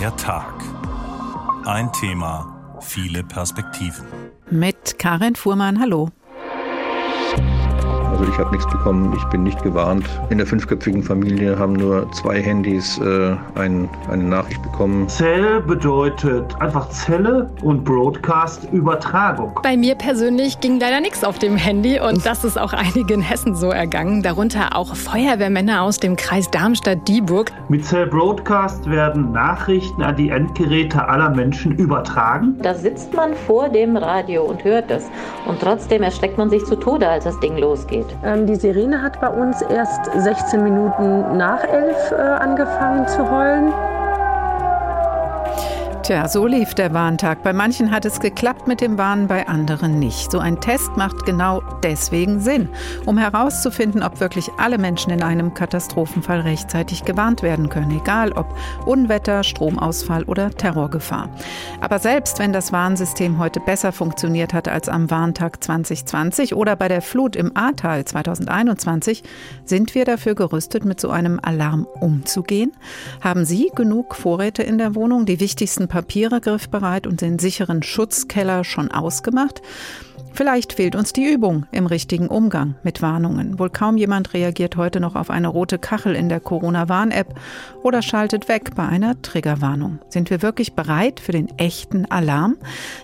[0.00, 0.54] Der Tag.
[1.66, 4.06] Ein Thema, viele Perspektiven.
[4.50, 6.08] Mit Karin Fuhrmann, hallo.
[8.20, 10.04] Also ich habe nichts bekommen, ich bin nicht gewarnt.
[10.28, 15.08] In der fünfköpfigen Familie haben nur zwei Handys äh, ein, eine Nachricht bekommen.
[15.08, 19.58] Zell bedeutet einfach Zelle und Broadcast Übertragung.
[19.62, 23.54] Bei mir persönlich ging leider nichts auf dem Handy und das ist auch einigen Hessen
[23.54, 27.50] so ergangen, darunter auch Feuerwehrmänner aus dem Kreis Darmstadt-Dieburg.
[27.70, 32.58] Mit Zell Broadcast werden Nachrichten an die Endgeräte aller Menschen übertragen.
[32.60, 35.08] Da sitzt man vor dem Radio und hört es
[35.46, 38.09] und trotzdem erschreckt man sich zu Tode, als das Ding losgeht.
[38.24, 43.72] Ähm, die Sirene hat bei uns erst 16 Minuten nach elf äh, angefangen zu heulen.
[46.10, 47.44] Tja, so lief der Warntag.
[47.44, 50.32] Bei manchen hat es geklappt mit dem Warnen, bei anderen nicht.
[50.32, 52.68] So ein Test macht genau deswegen Sinn,
[53.06, 58.52] um herauszufinden, ob wirklich alle Menschen in einem Katastrophenfall rechtzeitig gewarnt werden können, egal ob
[58.86, 61.28] Unwetter, Stromausfall oder Terrorgefahr.
[61.80, 66.88] Aber selbst wenn das Warnsystem heute besser funktioniert hat als am Warntag 2020 oder bei
[66.88, 69.22] der Flut im Ahrtal 2021,
[69.64, 72.72] sind wir dafür gerüstet, mit so einem Alarm umzugehen?
[73.20, 78.64] Haben Sie genug Vorräte in der Wohnung, die wichtigsten Papiere griffbereit und den sicheren Schutzkeller
[78.64, 79.62] schon ausgemacht?
[80.32, 83.58] Vielleicht fehlt uns die Übung im richtigen Umgang mit Warnungen.
[83.58, 87.34] Wohl kaum jemand reagiert heute noch auf eine rote Kachel in der Corona-Warn-App
[87.82, 89.98] oder schaltet weg bei einer Triggerwarnung.
[90.08, 92.56] Sind wir wirklich bereit für den echten Alarm?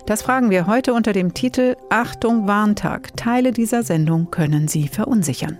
[0.05, 3.15] Das fragen wir heute unter dem Titel Achtung Warntag.
[3.17, 5.57] Teile dieser Sendung können Sie verunsichern.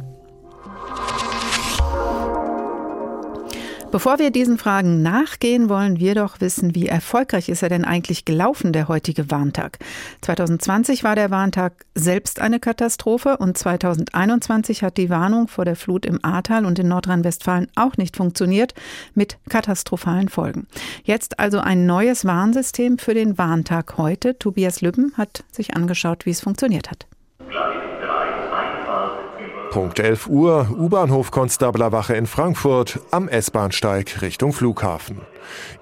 [3.98, 8.26] Bevor wir diesen Fragen nachgehen, wollen wir doch wissen, wie erfolgreich ist er denn eigentlich
[8.26, 9.80] gelaufen, der heutige Warntag.
[10.22, 16.06] 2020 war der Warntag selbst eine Katastrophe und 2021 hat die Warnung vor der Flut
[16.06, 18.76] im Ahrtal und in Nordrhein-Westfalen auch nicht funktioniert,
[19.16, 20.68] mit katastrophalen Folgen.
[21.04, 24.38] Jetzt also ein neues Warnsystem für den Warntag heute.
[24.38, 27.08] Tobias Lübben hat sich angeschaut, wie es funktioniert hat.
[29.78, 35.22] Punkt 11 Uhr, U-Bahnhof Konstablerwache in Frankfurt am S-Bahnsteig Richtung Flughafen.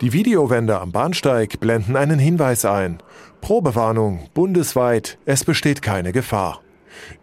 [0.01, 2.97] Die Videowände am Bahnsteig blenden einen Hinweis ein.
[3.39, 6.59] Probewarnung, bundesweit, es besteht keine Gefahr.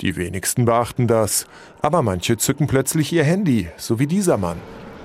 [0.00, 1.46] Die wenigsten beachten das,
[1.82, 4.56] aber manche zücken plötzlich ihr Handy, so wie dieser Mann.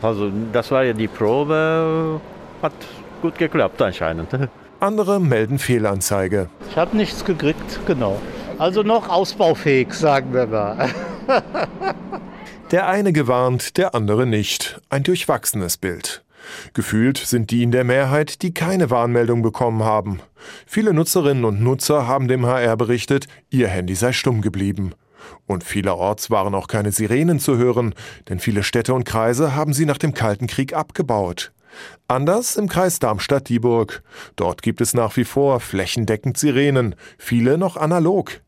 [0.01, 2.21] Also das war ja die Probe,
[2.61, 2.71] hat
[3.21, 4.29] gut geklappt anscheinend.
[4.79, 6.47] Andere melden Fehlanzeige.
[6.69, 8.21] Ich habe nichts gekriegt, genau.
[8.57, 10.89] Also noch ausbaufähig, sagen wir mal.
[12.71, 14.81] Der eine gewarnt, der andere nicht.
[14.89, 16.23] Ein durchwachsenes Bild.
[16.73, 20.19] Gefühlt sind die in der Mehrheit, die keine Warnmeldung bekommen haben.
[20.65, 24.93] Viele Nutzerinnen und Nutzer haben dem HR berichtet, ihr Handy sei stumm geblieben.
[25.45, 27.93] Und vielerorts waren auch keine Sirenen zu hören,
[28.29, 31.51] denn viele Städte und Kreise haben sie nach dem Kalten Krieg abgebaut.
[32.07, 34.01] Anders im Kreis Darmstadt-Dieburg.
[34.35, 38.41] Dort gibt es nach wie vor flächendeckend Sirenen, viele noch analog.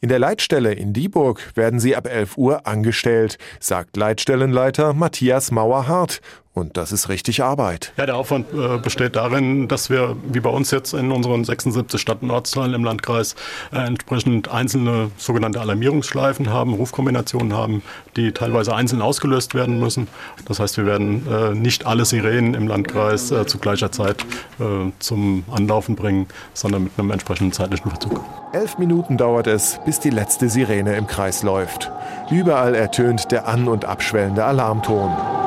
[0.00, 6.20] In der Leitstelle in Dieburg werden sie ab 11 Uhr angestellt, sagt Leitstellenleiter Matthias Mauerhardt
[6.56, 7.92] und das ist richtig Arbeit.
[7.98, 12.00] Ja, der Aufwand äh, besteht darin, dass wir, wie bei uns jetzt in unseren 76
[12.00, 13.36] Stadt- und Ortsteilen im Landkreis,
[13.74, 17.82] äh, entsprechend einzelne sogenannte Alarmierungsschleifen haben, Rufkombinationen haben,
[18.16, 20.08] die teilweise einzeln ausgelöst werden müssen.
[20.46, 24.22] Das heißt, wir werden äh, nicht alle Sirenen im Landkreis äh, zu gleicher Zeit
[24.58, 28.24] äh, zum Anlaufen bringen, sondern mit einem entsprechenden zeitlichen Verzug.
[28.54, 31.92] Elf Minuten dauert es, bis die letzte Sirene im Kreis läuft.
[32.30, 35.45] Überall ertönt der an- und abschwellende Alarmton.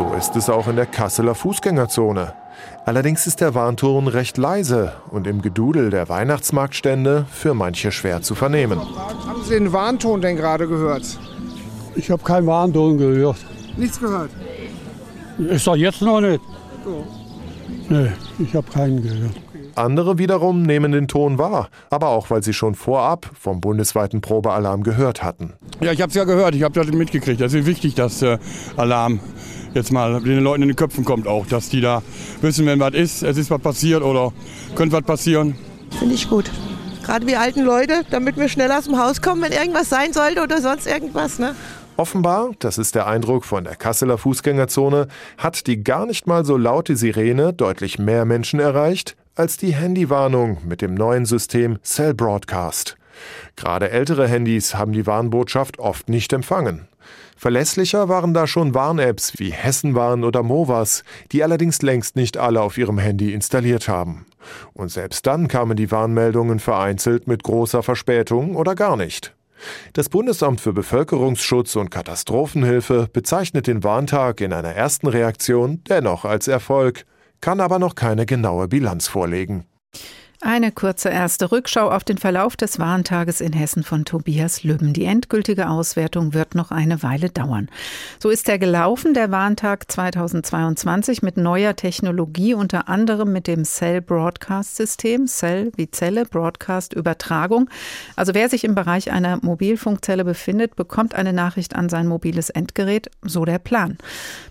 [0.00, 2.32] So ist es auch in der Kasseler Fußgängerzone.
[2.86, 8.34] Allerdings ist der Warnton recht leise und im Gedudel der Weihnachtsmarktstände für manche schwer zu
[8.34, 8.78] vernehmen.
[8.78, 11.02] Haben Sie den Warnton denn gerade gehört?
[11.96, 13.36] Ich habe keinen Warnton gehört.
[13.76, 14.30] Nichts gehört?
[15.36, 16.40] Ist doch jetzt noch nicht.
[16.82, 17.06] So.
[17.90, 19.34] Nee, ich habe keinen gehört.
[19.74, 24.82] Andere wiederum nehmen den Ton wahr, aber auch weil sie schon vorab vom bundesweiten Probealarm
[24.82, 25.52] gehört hatten.
[25.80, 27.40] Ja, ich habe es ja gehört, ich habe das mitgekriegt.
[27.40, 28.38] Das ist wichtig, dass der
[28.78, 29.20] Alarm
[29.74, 32.02] jetzt mal den Leuten in den Köpfen kommt auch, dass die da
[32.40, 34.32] wissen, wenn was ist, es ist was passiert oder
[34.74, 35.54] könnte was passieren.
[35.98, 36.50] Finde ich gut.
[37.04, 40.42] Gerade wir alten Leute, damit wir schnell aus dem Haus kommen, wenn irgendwas sein sollte
[40.42, 41.38] oder sonst irgendwas.
[41.38, 41.54] Ne?
[41.96, 45.08] Offenbar, das ist der Eindruck von der Kasseler Fußgängerzone,
[45.38, 50.58] hat die gar nicht mal so laute Sirene deutlich mehr Menschen erreicht als die Handywarnung
[50.66, 52.96] mit dem neuen System Cell Broadcast.
[53.56, 56.89] Gerade ältere Handys haben die Warnbotschaft oft nicht empfangen.
[57.40, 62.76] Verlässlicher waren da schon Warn-Apps wie Hessenwarn oder Movas, die allerdings längst nicht alle auf
[62.76, 64.26] ihrem Handy installiert haben.
[64.74, 69.34] Und selbst dann kamen die Warnmeldungen vereinzelt mit großer Verspätung oder gar nicht.
[69.94, 76.46] Das Bundesamt für Bevölkerungsschutz und Katastrophenhilfe bezeichnet den Warntag in einer ersten Reaktion dennoch als
[76.46, 77.06] Erfolg,
[77.40, 79.64] kann aber noch keine genaue Bilanz vorlegen.
[80.42, 84.94] Eine kurze erste Rückschau auf den Verlauf des Warntages in Hessen von Tobias Lübben.
[84.94, 87.68] Die endgültige Auswertung wird noch eine Weile dauern.
[88.18, 94.00] So ist er gelaufen, der Warntag 2022 mit neuer Technologie, unter anderem mit dem Cell
[94.00, 97.68] Broadcast System, Cell wie Zelle, Broadcast Übertragung.
[98.16, 103.10] Also wer sich im Bereich einer Mobilfunkzelle befindet, bekommt eine Nachricht an sein mobiles Endgerät,
[103.20, 103.98] so der Plan.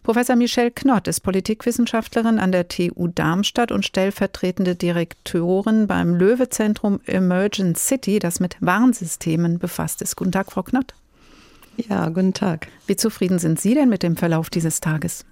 [0.03, 7.77] Professor Michelle Knott ist Politikwissenschaftlerin an der TU Darmstadt und stellvertretende Direktorin beim Löwe-Zentrum Emergent
[7.77, 10.15] City, das mit Warnsystemen befasst ist.
[10.15, 10.93] Guten Tag, Frau Knott.
[11.77, 12.67] Ja, guten Tag.
[12.87, 15.25] Wie zufrieden sind Sie denn mit dem Verlauf dieses Tages?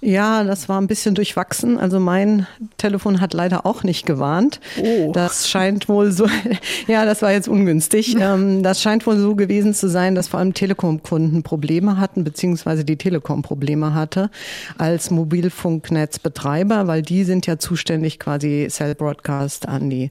[0.00, 1.78] Ja, das war ein bisschen durchwachsen.
[1.78, 2.46] Also mein
[2.76, 4.60] Telefon hat leider auch nicht gewarnt.
[4.80, 5.12] Oh.
[5.12, 6.26] Das scheint wohl so,
[6.86, 8.16] ja, das war jetzt ungünstig.
[8.26, 12.84] Ähm, das scheint wohl so gewesen zu sein, dass vor allem Telekom-Kunden Probleme hatten, beziehungsweise
[12.84, 14.30] die Telekom Probleme hatte
[14.78, 20.10] als Mobilfunknetzbetreiber, weil die sind ja zuständig, quasi Cell Broadcast an die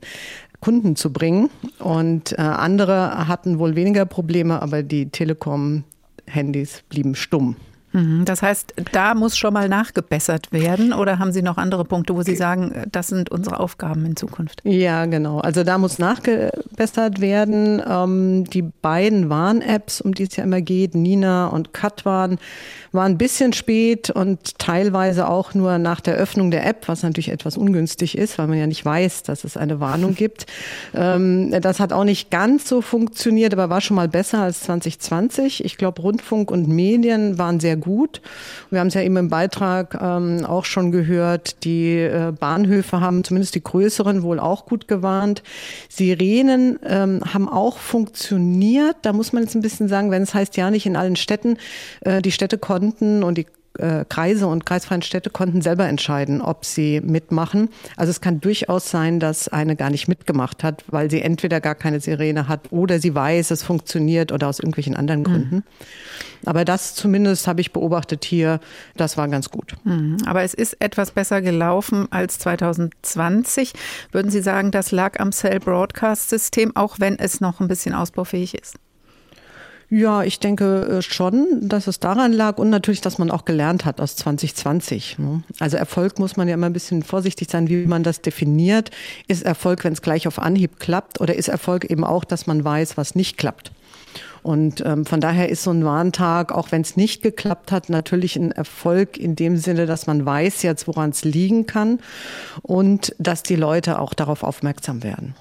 [0.62, 1.50] Kunden zu bringen.
[1.80, 7.56] Und äh, andere hatten wohl weniger Probleme, aber die Telekom-Handys blieben stumm.
[7.96, 8.26] Mhm.
[8.26, 12.24] Das heißt, da muss schon mal nachgebessert werden oder haben Sie noch andere Punkte, wo
[12.24, 14.62] Sie sagen, das sind unsere Aufgaben in Zukunft?
[14.66, 15.40] Ja, genau.
[15.40, 17.82] Also da muss nachgebessert werden.
[17.88, 22.38] Ähm, die beiden Warn-Apps, um die es ja immer geht, Nina und Katwan,
[22.92, 27.30] war ein bisschen spät und teilweise auch nur nach der Öffnung der App, was natürlich
[27.30, 30.48] etwas ungünstig ist, weil man ja nicht weiß, dass es eine Warnung gibt.
[30.94, 35.64] Ähm, das hat auch nicht ganz so funktioniert, aber war schon mal besser als 2020.
[35.64, 37.85] Ich glaube, Rundfunk und Medien waren sehr gut.
[37.86, 43.24] Wir haben es ja eben im Beitrag ähm, auch schon gehört, die äh, Bahnhöfe haben
[43.24, 45.44] zumindest die größeren wohl auch gut gewarnt.
[45.90, 48.98] Sirenen ähm, haben auch funktioniert.
[49.04, 51.58] Da muss man jetzt ein bisschen sagen, wenn es heißt ja nicht in allen Städten,
[52.02, 53.48] äh, die Städte konnten und die
[53.80, 57.70] äh, Kreise und kreisfreien Städte konnten selber entscheiden, ob sie mitmachen.
[57.98, 61.76] Also es kann durchaus sein, dass eine gar nicht mitgemacht hat, weil sie entweder gar
[61.76, 65.26] keine Sirene hat oder sie weiß, es funktioniert oder aus irgendwelchen anderen mhm.
[65.26, 65.56] Gründen.
[65.56, 65.64] Mhm.
[66.46, 68.60] Aber das zumindest habe ich beobachtet hier,
[68.96, 69.74] das war ganz gut.
[69.84, 70.18] Mhm.
[70.26, 73.74] Aber es ist etwas besser gelaufen als 2020.
[74.12, 77.94] Würden Sie sagen, das lag am Cell Broadcast System, auch wenn es noch ein bisschen
[77.94, 78.76] ausbaufähig ist?
[79.90, 83.86] Ja, ich denke äh, schon, dass es daran lag und natürlich, dass man auch gelernt
[83.86, 85.20] hat aus 2020.
[85.20, 85.44] Ne?
[85.60, 88.90] Also Erfolg muss man ja immer ein bisschen vorsichtig sein, wie man das definiert.
[89.28, 92.64] Ist Erfolg, wenn es gleich auf Anhieb klappt oder ist Erfolg eben auch, dass man
[92.64, 93.72] weiß, was nicht klappt?
[94.46, 98.36] Und ähm, von daher ist so ein Warntag, auch wenn es nicht geklappt hat, natürlich
[98.36, 102.00] ein Erfolg in dem Sinne, dass man weiß jetzt, woran es liegen kann
[102.62, 105.34] und dass die Leute auch darauf aufmerksam werden.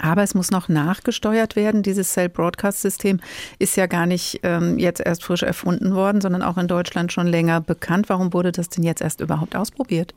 [0.00, 1.82] Aber es muss noch nachgesteuert werden.
[1.82, 3.20] Dieses Cell-Broadcast-System
[3.58, 7.26] ist ja gar nicht ähm, jetzt erst frisch erfunden worden, sondern auch in Deutschland schon
[7.26, 8.08] länger bekannt.
[8.08, 10.12] Warum wurde das denn jetzt erst überhaupt ausprobiert?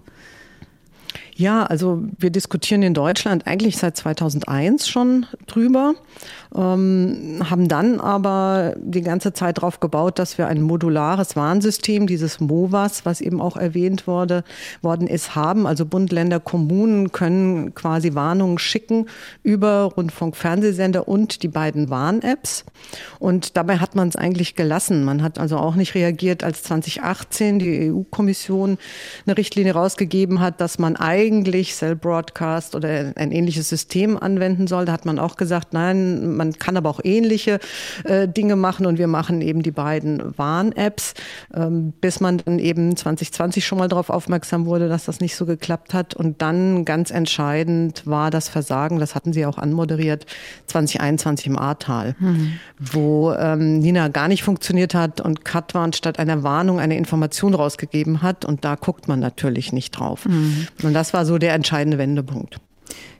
[1.37, 5.93] Ja, also wir diskutieren in Deutschland eigentlich seit 2001 schon drüber,
[6.55, 12.39] ähm, haben dann aber die ganze Zeit darauf gebaut, dass wir ein modulares Warnsystem, dieses
[12.39, 14.43] MOVAS, was eben auch erwähnt wurde,
[14.81, 15.67] worden ist, haben.
[15.67, 19.05] Also Bund, Länder, Kommunen können quasi Warnungen schicken
[19.43, 22.65] über Rundfunk, Fernsehsender und die beiden Warn-Apps.
[23.19, 25.03] Und dabei hat man es eigentlich gelassen.
[25.03, 28.79] Man hat also auch nicht reagiert, als 2018 die EU-Kommission
[29.27, 34.67] eine Richtlinie rausgegeben hat, dass man eigentlich eigentlich Cell Broadcast oder ein ähnliches System anwenden
[34.67, 34.85] soll.
[34.85, 37.59] Da hat man auch gesagt, nein, man kann aber auch ähnliche
[38.05, 41.15] äh, Dinge machen und wir machen eben die beiden Warn-Apps,
[41.53, 45.45] ähm, bis man dann eben 2020 schon mal darauf aufmerksam wurde, dass das nicht so
[45.45, 46.13] geklappt hat.
[46.13, 50.25] Und dann ganz entscheidend war das Versagen, das hatten Sie auch anmoderiert,
[50.67, 52.53] 2021 im Ahrtal, mhm.
[52.79, 58.21] wo ähm, Nina gar nicht funktioniert hat und Katwan statt einer Warnung eine Information rausgegeben
[58.21, 58.45] hat.
[58.45, 60.25] Und da guckt man natürlich nicht drauf.
[60.25, 60.67] Mhm.
[60.83, 62.59] Und das war war so der entscheidende Wendepunkt.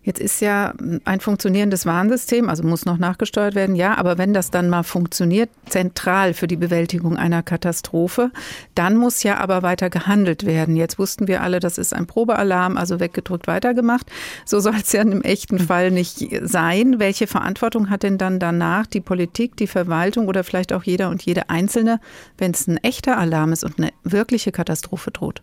[0.04, 0.74] Jetzt ist ja
[1.04, 5.50] ein funktionierendes Warnsystem, also muss noch nachgesteuert werden, ja, aber wenn das dann mal funktioniert,
[5.66, 8.32] zentral für die Bewältigung einer Katastrophe,
[8.76, 10.76] dann muss ja aber weiter gehandelt werden.
[10.76, 14.06] Jetzt wussten wir alle, das ist ein Probealarm, also weggedrückt, weitergemacht.
[14.46, 17.00] So soll es ja im echten Fall nicht sein.
[17.00, 21.24] Welche Verantwortung hat denn dann danach die Politik, die Verwaltung oder vielleicht auch jeder und
[21.24, 22.00] jede Einzelne,
[22.38, 25.42] wenn es ein echter Alarm ist und eine wirkliche Katastrophe droht?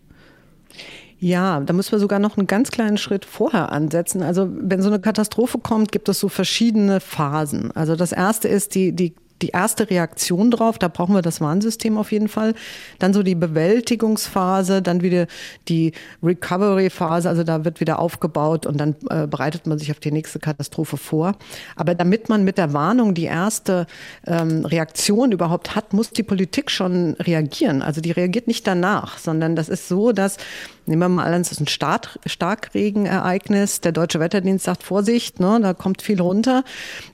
[1.24, 4.22] Ja, da müssen wir sogar noch einen ganz kleinen Schritt vorher ansetzen.
[4.22, 7.70] Also wenn so eine Katastrophe kommt, gibt es so verschiedene Phasen.
[7.74, 10.78] Also das erste ist, die, die die erste Reaktion drauf.
[10.78, 12.54] Da brauchen wir das Warnsystem auf jeden Fall.
[12.98, 15.26] Dann so die Bewältigungsphase, dann wieder
[15.68, 20.12] die Recovery-Phase, also da wird wieder aufgebaut und dann äh, bereitet man sich auf die
[20.12, 21.36] nächste Katastrophe vor.
[21.76, 23.86] Aber damit man mit der Warnung die erste
[24.26, 27.82] ähm, Reaktion überhaupt hat, muss die Politik schon reagieren.
[27.82, 30.38] Also die reagiert nicht danach, sondern das ist so, dass
[30.86, 33.80] Nehmen wir mal an, es ist ein Start, Starkregenereignis.
[33.80, 36.62] Der Deutsche Wetterdienst sagt Vorsicht, ne, da kommt viel runter.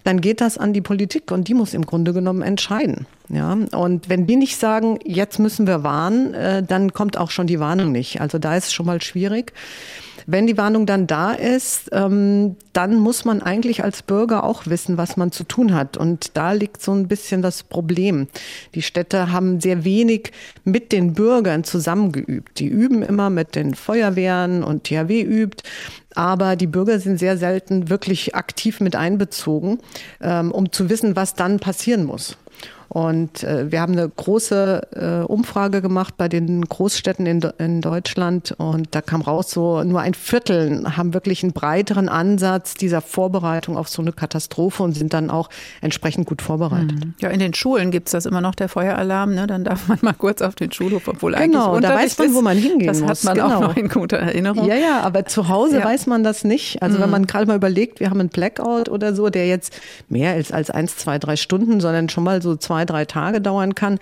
[0.02, 3.06] Dann geht das an die Politik und die muss im Grunde genommen entscheiden.
[3.28, 7.46] Ja, und wenn die nicht sagen, jetzt müssen wir warnen, äh, dann kommt auch schon
[7.46, 8.20] die Warnung nicht.
[8.20, 9.52] Also da ist es schon mal schwierig.
[10.32, 14.96] Wenn die Warnung dann da ist, ähm, dann muss man eigentlich als Bürger auch wissen,
[14.96, 15.96] was man zu tun hat.
[15.96, 18.28] Und da liegt so ein bisschen das Problem.
[18.76, 20.30] Die Städte haben sehr wenig
[20.62, 22.60] mit den Bürgern zusammengeübt.
[22.60, 25.64] Die üben immer mit den Feuerwehren und THW übt.
[26.14, 29.78] Aber die Bürger sind sehr selten wirklich aktiv mit einbezogen,
[30.20, 32.37] ähm, um zu wissen, was dann passieren muss.
[32.92, 38.52] Und äh, wir haben eine große äh, Umfrage gemacht bei den Großstädten in, in Deutschland
[38.59, 43.76] und da kam raus, so nur ein Viertel haben wirklich einen breiteren Ansatz dieser Vorbereitung
[43.76, 46.92] auf so eine Katastrophe und sind dann auch entsprechend gut vorbereitet.
[47.04, 47.14] Mhm.
[47.20, 49.37] Ja, in den Schulen gibt es das immer noch, der Feueralarm.
[49.37, 49.47] Ne?
[49.47, 52.42] Dann darf man mal kurz auf den Schulhof, obwohl eigentlich Genau, da weiß man, wo
[52.42, 53.09] man hingehen das muss.
[53.09, 53.56] Das hat man genau.
[53.56, 54.66] auch noch in guter Erinnerung.
[54.66, 55.85] Ja, ja, aber zu Hause Ja.
[55.85, 56.82] weiß man das nicht.
[56.82, 57.12] Also wenn Mhm.
[57.12, 59.78] man gerade mal überlegt, wir haben einen Blackout oder so, der jetzt
[60.09, 63.75] mehr als, als eins, zwei, drei Stunden, sondern schon mal so zwei, drei Tage dauern
[63.75, 63.99] kann.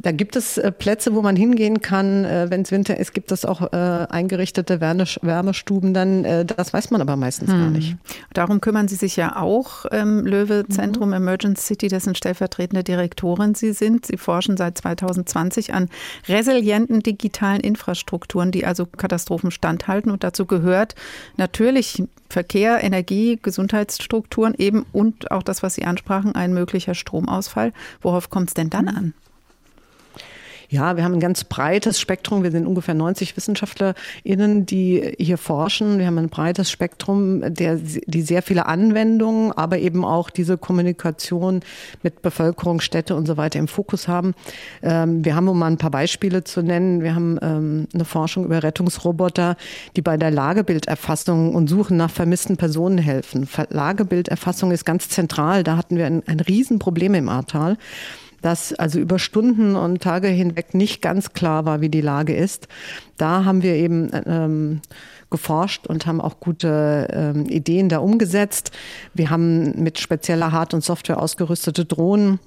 [0.00, 2.24] Da gibt es äh, Plätze, wo man hingehen kann.
[2.24, 5.92] Äh, Wenn es Winter ist, gibt es auch äh, eingerichtete Wärme, Wärmestuben.
[5.92, 7.72] Dann, das weiß man aber meistens gar Hm.
[7.72, 7.96] nicht.
[8.32, 13.72] Darum kümmern Sie sich ja auch, ähm, Löwe Zentrum Emergency City, dessen stellvertretende Direktorin Sie
[13.72, 14.06] sind.
[14.06, 15.88] Sie forschen seit 2020 an
[16.28, 20.12] resilienten digitalen Infrastrukturen, die also Katastrophen standhalten.
[20.12, 20.94] Und dazu gehört
[21.36, 27.72] natürlich Verkehr, Energie, Gesundheitsstrukturen eben und auch das, was Sie ansprachen, ein möglicher Stromausfall.
[28.00, 29.14] Worauf kommt es denn dann an?
[30.70, 32.42] Ja, wir haben ein ganz breites Spektrum.
[32.42, 35.98] Wir sind ungefähr 90 WissenschaftlerInnen, die hier forschen.
[35.98, 41.60] Wir haben ein breites Spektrum, der, die sehr viele Anwendungen, aber eben auch diese Kommunikation
[42.02, 44.34] mit Bevölkerung, Städte und so weiter im Fokus haben.
[44.82, 48.44] Ähm, wir haben, um mal ein paar Beispiele zu nennen, wir haben ähm, eine Forschung
[48.44, 49.56] über Rettungsroboter,
[49.96, 53.48] die bei der Lagebilderfassung und Suchen nach vermissten Personen helfen.
[53.70, 55.64] Lagebilderfassung ist ganz zentral.
[55.64, 57.78] Da hatten wir ein, ein Riesenproblem im Ahrtal
[58.42, 62.68] dass also über Stunden und Tage hinweg nicht ganz klar war, wie die Lage ist.
[63.16, 64.80] Da haben wir eben ähm,
[65.30, 68.72] geforscht und haben auch gute ähm, Ideen da umgesetzt.
[69.14, 72.38] Wir haben mit spezieller Hard- und Software ausgerüstete Drohnen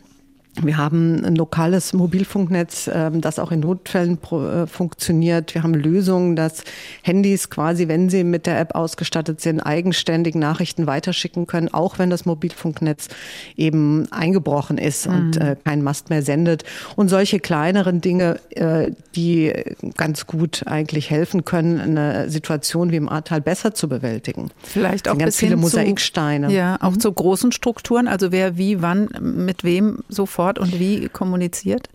[0.62, 5.56] wir haben ein lokales Mobilfunknetz, ähm, das auch in Notfällen äh, funktioniert.
[5.56, 6.66] Wir haben Lösungen, dass
[7.04, 12.10] Handys quasi, wenn sie mit der App ausgestattet sind, eigenständig Nachrichten weiterschicken können, auch wenn
[12.10, 13.08] das Mobilfunknetz
[13.56, 15.42] eben eingebrochen ist und Mhm.
[15.42, 16.66] äh, kein Mast mehr sendet.
[16.98, 19.54] Und solche kleineren Dinge, äh, die
[19.96, 24.52] ganz gut eigentlich helfen können, eine Situation wie im Ahrtal besser zu bewältigen.
[24.64, 26.48] Vielleicht auch ganz bis viele Mosaiksteine.
[26.48, 31.08] Zu, ja, auch zu großen Strukturen, also wer wie, wann, mit wem sofort und wie
[31.10, 31.88] kommuniziert.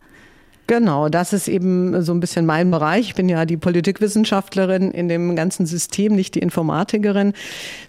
[0.68, 3.06] Genau, das ist eben so ein bisschen mein Bereich.
[3.06, 7.34] Ich bin ja die Politikwissenschaftlerin in dem ganzen System, nicht die Informatikerin.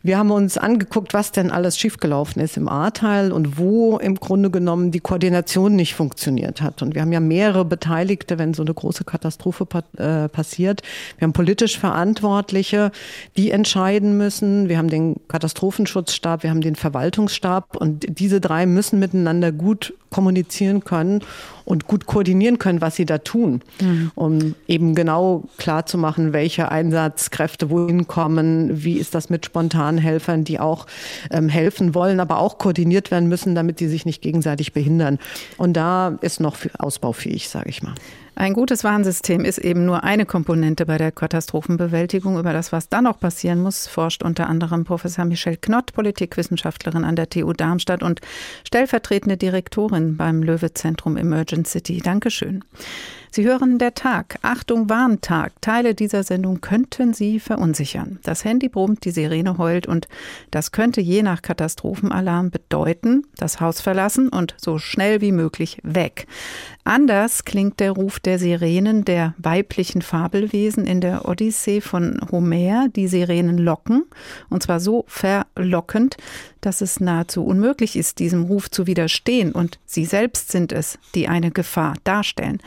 [0.04, 4.52] Wir haben uns angeguckt, was denn alles schiefgelaufen ist im Ahrtal und wo im Grunde
[4.52, 6.84] genommen die Koordination nicht funktioniert hat.
[6.84, 9.66] Und wir haben ja mehrere Beteiligte, wenn so eine große Katastrophe
[9.98, 10.84] äh, passiert.
[11.18, 12.92] Wir haben politisch Verantwortliche,
[13.38, 14.70] die entscheiden müssen.
[14.70, 20.84] Wir haben den Katastrophenschutzstab, wir haben den Verwaltungsstab und diese drei müssen miteinander gut kommunizieren
[20.84, 21.24] können
[21.68, 24.12] und gut koordinieren können, was sie da tun, Mhm.
[24.16, 30.46] um eben genau klar zu machen, welche Einsatzkräfte wohin kommen, wie ist das mit Spontanhelfern,
[30.46, 30.88] die auch
[31.30, 35.20] ähm, helfen wollen, aber auch koordiniert werden müssen, damit die sich nicht gegenseitig behindern.
[35.58, 37.96] Und da ist noch viel ausbaufähig, sage ich mal.
[38.40, 42.38] Ein gutes Warnsystem ist eben nur eine Komponente bei der Katastrophenbewältigung.
[42.38, 47.16] Über das, was dann noch passieren muss, forscht unter anderem Professor Michelle Knott, Politikwissenschaftlerin an
[47.16, 48.22] der TU Darmstadt und
[48.64, 52.00] stellvertretende Direktorin beim Löwe-Zentrum Emergency City.
[52.00, 52.64] Dankeschön.
[53.32, 54.38] Sie hören der Tag.
[54.42, 55.54] Achtung, Warntag.
[55.62, 58.20] Teile dieser Sendung könnten Sie verunsichern.
[58.24, 60.08] Das Handy brummt, die Sirene heult und
[60.52, 66.28] das könnte je nach Katastrophenalarm bedeuten, das Haus verlassen und so schnell wie möglich weg.
[66.84, 72.88] Anders klingt der Ruf der Sirenen der weiblichen Fabelwesen in der Odyssee von Homer.
[72.88, 74.06] Die Sirenen locken
[74.50, 76.18] und zwar so verlockend,
[76.68, 79.54] dass es nahezu unmöglich ist, diesem Ruf zu widerstehen.
[79.54, 82.60] Und sie selbst sind es, die eine Gefahr darstellen.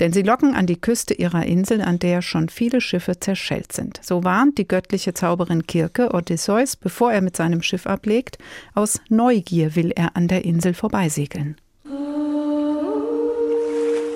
[0.00, 4.00] Denn sie locken an die Küste ihrer Insel, an der schon viele Schiffe zerschellt sind.
[4.02, 8.38] So warnt die göttliche Zauberin Kirke Odysseus, bevor er mit seinem Schiff ablegt.
[8.74, 11.56] Aus Neugier will er an der Insel vorbeisegeln.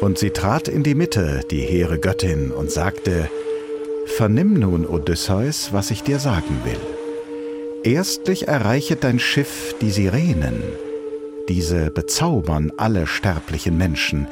[0.00, 3.30] Und sie trat in die Mitte, die hehre Göttin, und sagte,
[4.06, 6.97] Vernimm nun, Odysseus, was ich dir sagen will.
[7.84, 10.62] Erstlich erreichet dein Schiff die Sirenen.
[11.48, 14.26] Diese bezaubern alle sterblichen Menschen.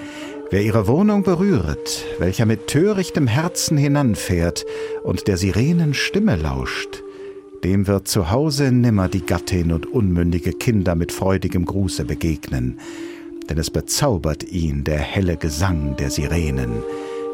[0.50, 4.64] Wer ihre Wohnung berühret, welcher mit törichtem Herzen hinanfährt
[5.04, 7.02] und der Sirenen Stimme lauscht,
[7.62, 12.80] dem wird zu Hause nimmer die Gattin und unmündige Kinder mit freudigem Gruße begegnen,
[13.48, 16.82] denn es bezaubert ihn der helle Gesang der Sirenen,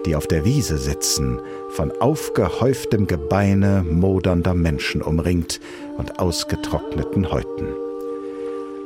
[0.07, 1.41] die auf der Wiese sitzen,
[1.71, 5.61] von aufgehäuftem Gebeine modernder Menschen umringt
[5.97, 7.69] und ausgetrockneten Häuten.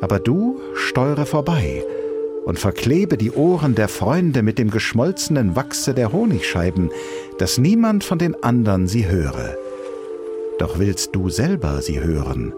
[0.01, 1.83] Aber du steuere vorbei
[2.45, 6.91] und verklebe die Ohren der Freunde mit dem geschmolzenen Wachse der Honigscheiben,
[7.39, 9.57] dass niemand von den andern sie höre.
[10.59, 12.55] Doch willst du selber sie hören,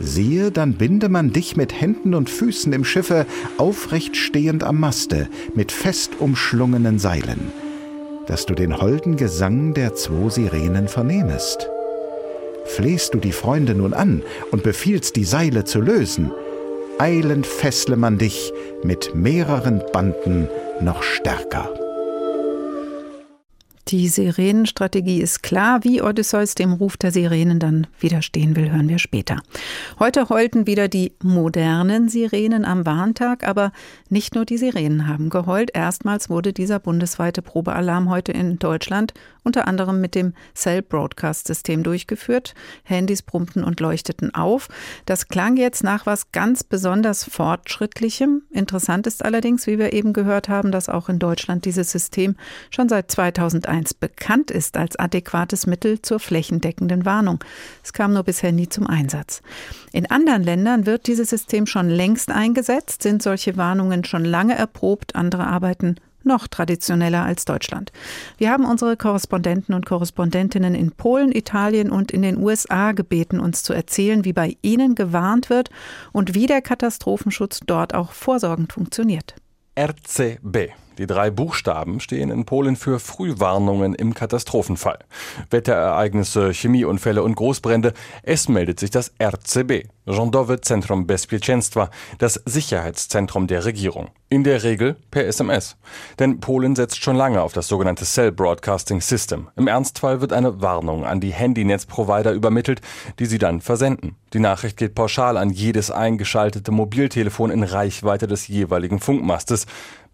[0.00, 3.26] siehe, dann binde man dich mit Händen und Füßen im Schiffe
[3.58, 7.52] aufrecht stehend am Maste mit fest umschlungenen Seilen
[8.26, 11.68] dass du den holden Gesang der zwo Sirenen vernehmest.
[12.64, 16.32] Flehst du die Freunde nun an und befiehlst die Seile zu lösen,
[16.98, 18.52] eilend fessle man dich
[18.82, 20.48] mit mehreren Banden
[20.80, 21.85] noch stärker.
[23.88, 25.84] Die Sirenenstrategie ist klar.
[25.84, 29.38] Wie Odysseus dem Ruf der Sirenen dann widerstehen will, hören wir später.
[30.00, 33.70] Heute heulten wieder die modernen Sirenen am Warntag, aber
[34.08, 35.70] nicht nur die Sirenen haben geheult.
[35.72, 39.14] Erstmals wurde dieser bundesweite Probealarm heute in Deutschland
[39.46, 42.54] unter anderem mit dem Cell Broadcast System durchgeführt.
[42.82, 44.68] Handys brummten und leuchteten auf.
[45.06, 48.42] Das klang jetzt nach was ganz besonders Fortschrittlichem.
[48.50, 52.36] Interessant ist allerdings, wie wir eben gehört haben, dass auch in Deutschland dieses System
[52.70, 57.38] schon seit 2001 bekannt ist als adäquates Mittel zur flächendeckenden Warnung.
[57.84, 59.42] Es kam nur bisher nie zum Einsatz.
[59.92, 65.14] In anderen Ländern wird dieses System schon längst eingesetzt, sind solche Warnungen schon lange erprobt,
[65.14, 65.96] andere arbeiten
[66.26, 67.92] noch traditioneller als Deutschland.
[68.38, 73.62] Wir haben unsere Korrespondenten und Korrespondentinnen in Polen, Italien und in den USA gebeten, uns
[73.62, 75.70] zu erzählen, wie bei ihnen gewarnt wird
[76.12, 79.34] und wie der Katastrophenschutz dort auch vorsorgend funktioniert.
[79.78, 80.85] RCB.
[80.98, 84.98] Die drei Buchstaben stehen in Polen für Frühwarnungen im Katastrophenfall.
[85.50, 87.92] Wetterereignisse, Chemieunfälle und Großbrände.
[88.22, 94.08] Es meldet sich das RCB, Rządowe Centrum Bezpieczeństwa, das Sicherheitszentrum der Regierung.
[94.28, 95.76] In der Regel per SMS.
[96.18, 99.48] Denn Polen setzt schon lange auf das sogenannte Cell Broadcasting System.
[99.56, 102.80] Im Ernstfall wird eine Warnung an die Handynetzprovider übermittelt,
[103.18, 104.16] die sie dann versenden.
[104.32, 109.66] Die Nachricht geht pauschal an jedes eingeschaltete Mobiltelefon in Reichweite des jeweiligen Funkmastes.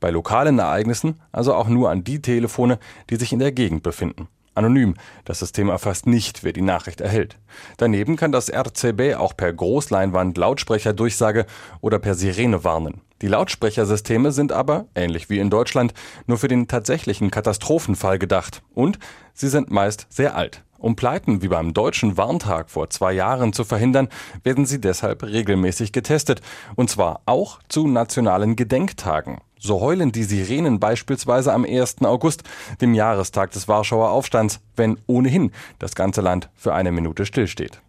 [0.03, 4.27] Bei lokalen Ereignissen also auch nur an die Telefone, die sich in der Gegend befinden.
[4.53, 4.95] Anonym.
[5.25, 7.39] Das System erfasst nicht, wer die Nachricht erhält.
[7.77, 11.47] Daneben kann das RCB auch per Großleinwand, Lautsprecherdurchsage
[11.81, 13.01] oder per Sirene warnen.
[13.23, 15.95] Die Lautsprechersysteme sind aber, ähnlich wie in Deutschland,
[16.27, 18.61] nur für den tatsächlichen Katastrophenfall gedacht.
[18.75, 18.99] Und
[19.35, 20.65] sie sind meist sehr alt.
[20.79, 24.09] Um Pleiten wie beim deutschen Warntag vor zwei Jahren zu verhindern,
[24.43, 26.43] werden sie deshalb regelmäßig getestet.
[26.75, 29.39] Und zwar auch zu nationalen Gedenktagen.
[29.65, 31.99] So heulen die Sirenen beispielsweise am 1.
[32.03, 32.43] August,
[32.81, 37.81] dem Jahrestag des Warschauer Aufstands, wenn ohnehin das ganze Land für eine Minute stillsteht.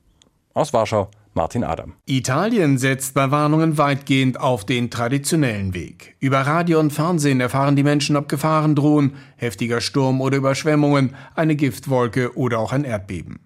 [0.53, 1.93] Aus Warschau, Martin Adam.
[2.05, 6.15] Italien setzt bei Warnungen weitgehend auf den traditionellen Weg.
[6.19, 11.55] Über Radio und Fernsehen erfahren die Menschen, ob Gefahren drohen, heftiger Sturm oder Überschwemmungen, eine
[11.55, 13.39] Giftwolke oder auch ein Erdbeben.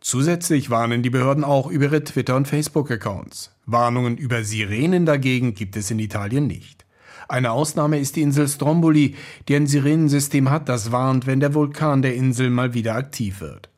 [0.00, 3.50] Zusätzlich warnen die Behörden auch über ihre Twitter- und Facebook-Accounts.
[3.66, 6.83] Warnungen über Sirenen dagegen gibt es in Italien nicht.
[7.28, 9.14] Eine Ausnahme ist die Insel Stromboli,
[9.48, 13.70] die ein Sirenensystem hat, das warnt, wenn der Vulkan der Insel mal wieder aktiv wird.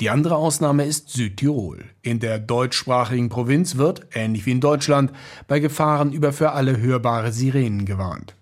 [0.00, 1.84] Die andere Ausnahme ist Südtirol.
[2.02, 5.12] In der deutschsprachigen Provinz wird, ähnlich wie in Deutschland,
[5.48, 8.36] bei Gefahren über für alle hörbare Sirenen gewarnt.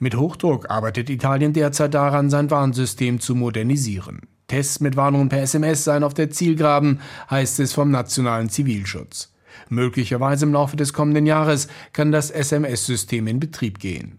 [0.00, 4.22] Mit Hochdruck arbeitet Italien derzeit daran, sein Warnsystem zu modernisieren.
[4.48, 9.32] Tests mit Warnungen per SMS seien auf der Zielgraben, heißt es vom nationalen Zivilschutz.
[9.68, 14.18] Möglicherweise im Laufe des kommenden Jahres kann das SMS-System in Betrieb gehen.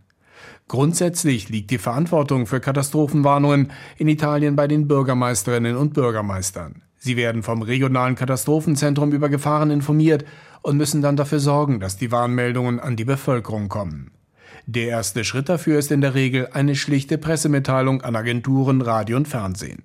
[0.67, 6.83] Grundsätzlich liegt die Verantwortung für Katastrophenwarnungen in Italien bei den Bürgermeisterinnen und Bürgermeistern.
[6.99, 10.25] Sie werden vom regionalen Katastrophenzentrum über Gefahren informiert
[10.61, 14.11] und müssen dann dafür sorgen, dass die Warnmeldungen an die Bevölkerung kommen.
[14.65, 19.27] Der erste Schritt dafür ist in der Regel eine schlichte Pressemitteilung an Agenturen, Radio und
[19.27, 19.83] Fernsehen.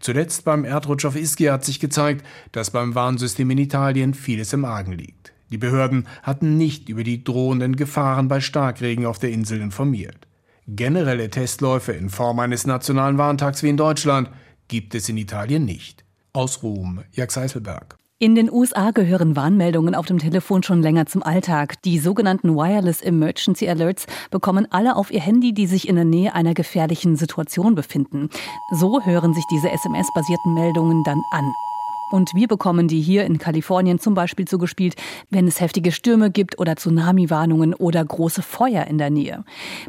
[0.00, 4.64] Zuletzt beim Erdrutsch auf Ischia hat sich gezeigt, dass beim Warnsystem in Italien vieles im
[4.64, 5.32] Argen liegt.
[5.50, 10.26] Die Behörden hatten nicht über die drohenden Gefahren bei Starkregen auf der Insel informiert.
[10.66, 14.30] Generelle Testläufe in Form eines nationalen Warntags wie in Deutschland
[14.68, 16.04] gibt es in Italien nicht.
[16.32, 17.99] Aus Rom, Jörg Seiselberg.
[18.22, 21.80] In den USA gehören Warnmeldungen auf dem Telefon schon länger zum Alltag.
[21.84, 26.34] Die sogenannten Wireless Emergency Alerts bekommen alle auf ihr Handy, die sich in der Nähe
[26.34, 28.28] einer gefährlichen Situation befinden.
[28.78, 31.50] So hören sich diese SMS-basierten Meldungen dann an.
[32.10, 34.96] Und wir bekommen die hier in Kalifornien zum Beispiel zugespielt,
[35.30, 39.44] wenn es heftige Stürme gibt oder Tsunami-Warnungen oder große Feuer in der Nähe.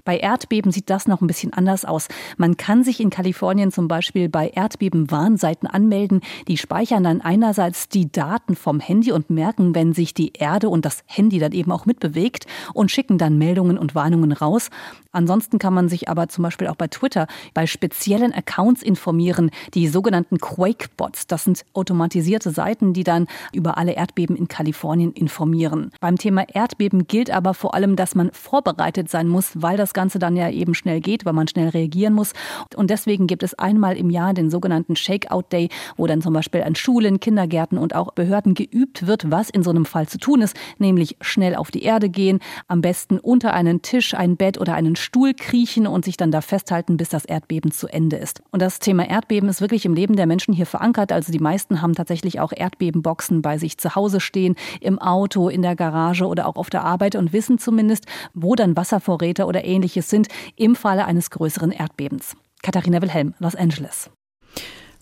[0.05, 2.07] Bei Erdbeben sieht das noch ein bisschen anders aus.
[2.37, 6.21] Man kann sich in Kalifornien zum Beispiel bei Erdbeben-Warnseiten anmelden.
[6.47, 10.85] Die speichern dann einerseits die Daten vom Handy und merken, wenn sich die Erde und
[10.85, 14.69] das Handy dann eben auch mitbewegt und schicken dann Meldungen und Warnungen raus.
[15.11, 19.87] Ansonsten kann man sich aber zum Beispiel auch bei Twitter bei speziellen Accounts informieren, die
[19.87, 21.27] sogenannten Quake-Bots.
[21.27, 21.65] Das sind
[22.11, 25.91] automatisierte Seiten, die dann über alle Erdbeben in Kalifornien informieren.
[26.01, 30.19] Beim Thema Erdbeben gilt aber vor allem, dass man vorbereitet sein muss, weil das Ganze
[30.19, 32.33] dann ja eben schnell geht, weil man schnell reagieren muss.
[32.75, 36.63] Und deswegen gibt es einmal im Jahr den sogenannten Shakeout Day, wo dann zum Beispiel
[36.63, 40.41] an Schulen, Kindergärten und auch Behörden geübt wird, was in so einem Fall zu tun
[40.41, 44.73] ist, nämlich schnell auf die Erde gehen, am besten unter einen Tisch, ein Bett oder
[44.73, 48.41] einen Stuhl kriechen und sich dann da festhalten, bis das Erdbeben zu Ende ist.
[48.51, 51.11] Und das Thema Erdbeben ist wirklich im Leben der Menschen hier verankert.
[51.11, 55.61] Also die meisten haben tatsächlich auch Erdbebenboxen bei sich zu Hause stehen, im Auto, in
[55.61, 60.09] der Garage oder auch auf der Arbeit und wissen zumindest, wo dann Wasservorräte oder ähnliches
[60.09, 62.35] sind im Falle eines größeren Erdbebens.
[62.63, 64.09] Katharina Wilhelm, Los Angeles.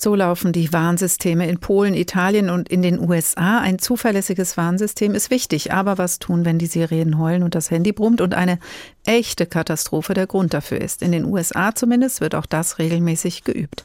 [0.02, 3.60] So laufen die Warnsysteme in Polen, Italien und in den USA.
[3.60, 7.92] Ein zuverlässiges Warnsystem ist wichtig, aber was tun, wenn die Sirenen heulen und das Handy
[7.92, 8.60] brummt und eine
[9.06, 11.02] echte Katastrophe der Grund dafür ist?
[11.02, 13.84] In den USA zumindest wird auch das regelmäßig geübt.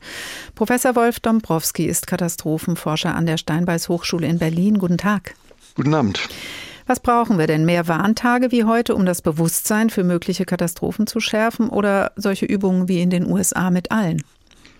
[0.54, 4.78] Professor Wolf Dombrowski ist Katastrophenforscher an der Steinbeis Hochschule in Berlin.
[4.78, 5.34] Guten Tag.
[5.74, 6.20] Guten Abend.
[6.86, 7.64] Was brauchen wir denn?
[7.64, 12.86] Mehr Warntage wie heute, um das Bewusstsein für mögliche Katastrophen zu schärfen oder solche Übungen
[12.86, 14.22] wie in den USA mit allen?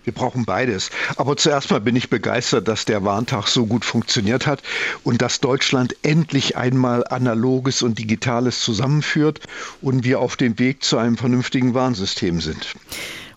[0.05, 0.91] Wir brauchen beides.
[1.17, 4.61] Aber zuerst mal bin ich begeistert, dass der Warntag so gut funktioniert hat
[5.03, 9.41] und dass Deutschland endlich einmal Analoges und Digitales zusammenführt
[9.81, 12.75] und wir auf dem Weg zu einem vernünftigen Warnsystem sind.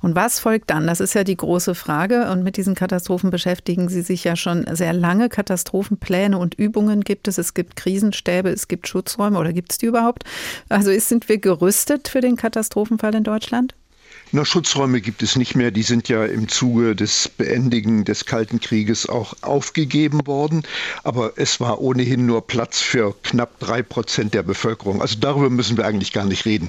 [0.00, 0.86] Und was folgt dann?
[0.86, 2.30] Das ist ja die große Frage.
[2.30, 5.28] Und mit diesen Katastrophen beschäftigen Sie sich ja schon sehr lange.
[5.28, 7.38] Katastrophenpläne und Übungen gibt es.
[7.38, 10.24] Es gibt Krisenstäbe, es gibt Schutzräume oder gibt es die überhaupt?
[10.68, 13.74] Also sind wir gerüstet für den Katastrophenfall in Deutschland?
[14.30, 15.70] Na, Schutzräume gibt es nicht mehr.
[15.70, 20.64] Die sind ja im Zuge des Beendigen des Kalten Krieges auch aufgegeben worden.
[21.02, 25.00] Aber es war ohnehin nur Platz für knapp drei Prozent der Bevölkerung.
[25.00, 26.68] Also darüber müssen wir eigentlich gar nicht reden.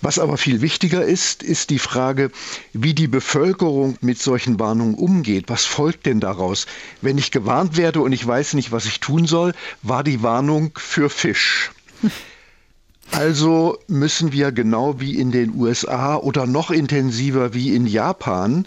[0.00, 2.30] Was aber viel wichtiger ist, ist die Frage,
[2.74, 5.46] wie die Bevölkerung mit solchen Warnungen umgeht.
[5.48, 6.66] Was folgt denn daraus?
[7.02, 10.70] Wenn ich gewarnt werde und ich weiß nicht, was ich tun soll, war die Warnung
[10.76, 11.72] für Fisch.
[13.12, 18.66] Also müssen wir genau wie in den USA oder noch intensiver wie in Japan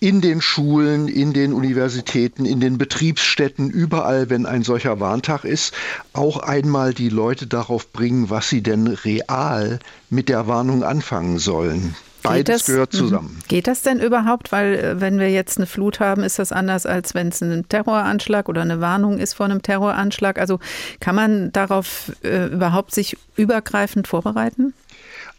[0.00, 5.74] in den Schulen, in den Universitäten, in den Betriebsstätten, überall, wenn ein solcher Warntag ist,
[6.12, 11.96] auch einmal die Leute darauf bringen, was sie denn real mit der Warnung anfangen sollen.
[12.28, 12.98] Beides das, gehört mhm.
[12.98, 13.38] zusammen.
[13.48, 14.52] Geht das denn überhaupt?
[14.52, 17.68] Weil äh, wenn wir jetzt eine Flut haben, ist das anders, als wenn es ein
[17.68, 20.38] Terroranschlag oder eine Warnung ist vor einem Terroranschlag.
[20.38, 20.60] Also
[21.00, 24.74] kann man darauf äh, überhaupt sich übergreifend vorbereiten?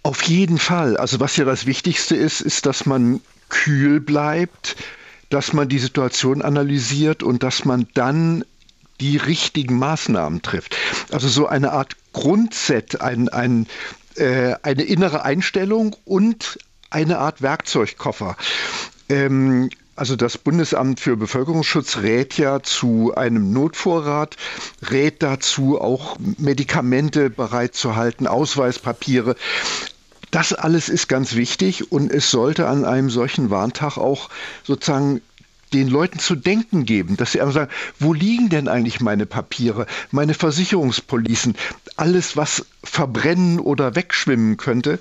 [0.03, 0.97] Auf jeden Fall.
[0.97, 4.75] Also was ja das Wichtigste ist, ist, dass man kühl bleibt,
[5.29, 8.43] dass man die Situation analysiert und dass man dann
[9.01, 10.75] die richtigen Maßnahmen trifft.
[11.11, 13.67] Also so eine Art Grundset, ein, ein,
[14.15, 18.35] äh, eine innere Einstellung und eine Art Werkzeugkoffer.
[19.09, 24.37] Ähm, also das Bundesamt für Bevölkerungsschutz rät ja zu einem Notvorrat,
[24.89, 29.35] rät dazu auch Medikamente bereitzuhalten, Ausweispapiere.
[30.31, 34.29] Das alles ist ganz wichtig und es sollte an einem solchen Warntag auch
[34.63, 35.21] sozusagen
[35.73, 39.85] den Leuten zu denken geben, dass sie einfach sagen, wo liegen denn eigentlich meine Papiere,
[40.11, 41.55] meine Versicherungspolicen,
[41.95, 44.99] alles, was verbrennen oder wegschwimmen könnte.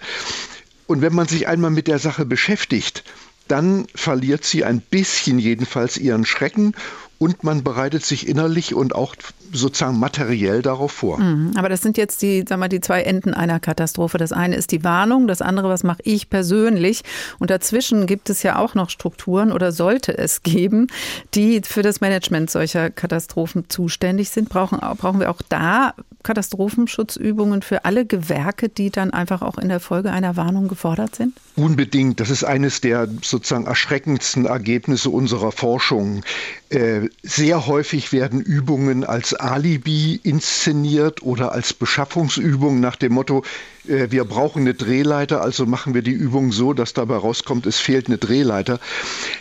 [0.89, 3.05] Und wenn man sich einmal mit der Sache beschäftigt,
[3.47, 6.75] dann verliert sie ein bisschen jedenfalls ihren Schrecken
[7.19, 9.15] und man bereitet sich innerlich und auch
[9.53, 11.19] sozusagen materiell darauf vor.
[11.19, 11.53] Mhm.
[11.57, 14.19] Aber das sind jetzt die, sag mal, die zwei Enden einer Katastrophe.
[14.19, 17.03] Das eine ist die Warnung, das andere, was mache ich persönlich?
[17.39, 20.89] Und dazwischen gibt es ja auch noch Strukturen oder sollte es geben,
[21.35, 24.49] die für das Management solcher Katastrophen zuständig sind.
[24.49, 29.81] Brauchen, brauchen wir auch da Katastrophenschutzübungen für alle Gewerke, die dann einfach auch in der
[29.81, 31.35] Folge einer Warnung gefordert sind?
[31.57, 32.21] Unbedingt.
[32.21, 36.23] Das ist eines der sozusagen erschreckendsten Ergebnisse unserer Forschung.
[36.71, 43.43] Äh, sehr häufig werden Übungen als Alibi inszeniert oder als Beschaffungsübung nach dem Motto,
[43.85, 48.09] wir brauchen eine Drehleiter, also machen wir die Übung so, dass dabei rauskommt, es fehlt
[48.09, 48.81] eine Drehleiter.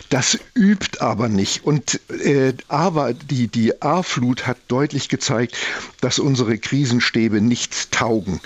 [0.08, 1.64] Das übt aber nicht.
[1.64, 5.56] Und äh, aber die, die A-Flut hat deutlich gezeigt,
[6.00, 8.40] dass unsere Krisenstäbe nichts taugen.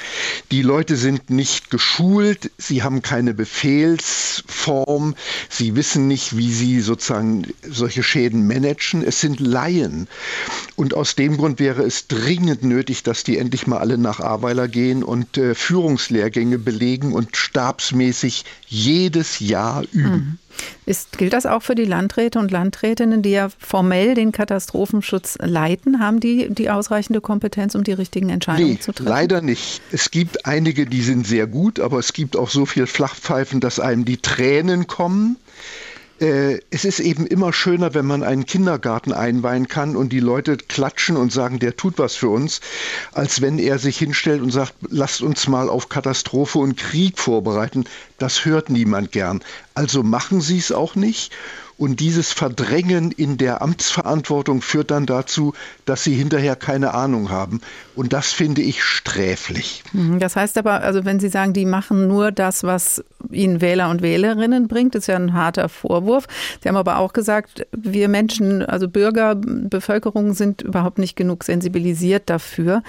[0.51, 5.15] Die Leute sind nicht geschult, sie haben keine Befehlsform,
[5.49, 9.05] sie wissen nicht, wie sie sozusagen solche Schäden managen.
[9.05, 10.09] Es sind Laien.
[10.75, 14.69] Und aus dem Grund wäre es dringend nötig, dass die endlich mal alle nach Aweiler
[14.69, 20.13] gehen und äh, Führung Führungslehrgänge belegen und stabsmäßig jedes Jahr üben.
[20.13, 20.39] Mhm.
[20.87, 25.99] Ist, gilt das auch für die Landräte und Landrätinnen, die ja formell den Katastrophenschutz leiten?
[25.99, 29.09] Haben die die ausreichende Kompetenz, um die richtigen Entscheidungen nee, zu treffen?
[29.09, 29.81] Leider nicht.
[29.91, 33.81] Es gibt einige, die sind sehr gut, aber es gibt auch so viel Flachpfeifen, dass
[33.81, 35.37] einem die Tränen kommen.
[36.21, 40.57] Äh, es ist eben immer schöner, wenn man einen Kindergarten einweihen kann und die Leute
[40.57, 42.61] klatschen und sagen, der tut was für uns,
[43.13, 47.85] als wenn er sich hinstellt und sagt, lasst uns mal auf Katastrophe und Krieg vorbereiten.
[48.19, 49.43] Das hört niemand gern.
[49.75, 51.33] Also machen Sie es auch nicht
[51.83, 55.53] und dieses Verdrängen in der Amtsverantwortung führt dann dazu,
[55.85, 57.61] dass sie hinterher keine Ahnung haben.
[57.97, 59.83] Und das finde ich sträflich.
[59.93, 63.91] Mhm, das heißt aber, also wenn Sie sagen, die machen nur das, was Ihnen Wähler
[63.91, 66.29] und Wählerinnen bringt, ist ja ein harter Vorwurf.
[66.63, 72.31] Sie haben aber auch gesagt, wir Menschen, also Bürger, Bevölkerung sind überhaupt nicht genug sensibilisiert
[72.31, 72.85] dafür.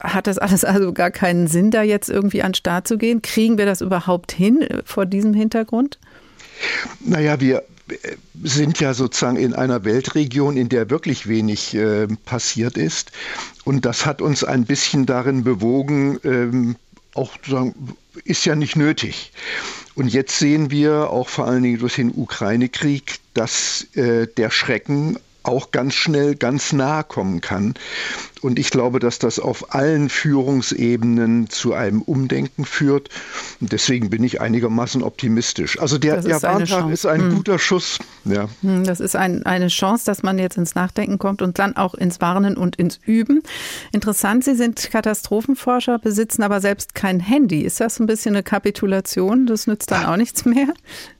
[0.00, 3.22] Hat das alles also gar keinen Sinn, da jetzt irgendwie an den Start zu gehen?
[3.22, 6.00] Kriegen wir das überhaupt hin vor diesem Hintergrund?
[7.00, 7.64] Naja, wir
[8.42, 13.12] sind ja sozusagen in einer Weltregion, in der wirklich wenig äh, passiert ist.
[13.64, 16.76] Und das hat uns ein bisschen darin bewogen, ähm,
[17.14, 19.32] auch zu sagen, ist ja nicht nötig.
[19.94, 25.18] Und jetzt sehen wir auch vor allen Dingen durch den Ukraine-Krieg, dass äh, der Schrecken
[25.42, 27.74] auch ganz schnell ganz nahe kommen kann.
[28.40, 33.10] Und ich glaube, dass das auf allen Führungsebenen zu einem Umdenken führt.
[33.60, 35.78] Und deswegen bin ich einigermaßen optimistisch.
[35.78, 37.34] Also der, der Warntag ist ein hm.
[37.36, 37.98] guter Schuss.
[38.24, 38.48] Ja.
[38.62, 41.94] Hm, das ist ein, eine Chance, dass man jetzt ins Nachdenken kommt und dann auch
[41.94, 43.42] ins Warnen und ins Üben.
[43.92, 47.60] Interessant, Sie sind Katastrophenforscher, besitzen aber selbst kein Handy.
[47.60, 49.46] Ist das ein bisschen eine Kapitulation?
[49.46, 50.68] Das nützt dann auch nichts mehr?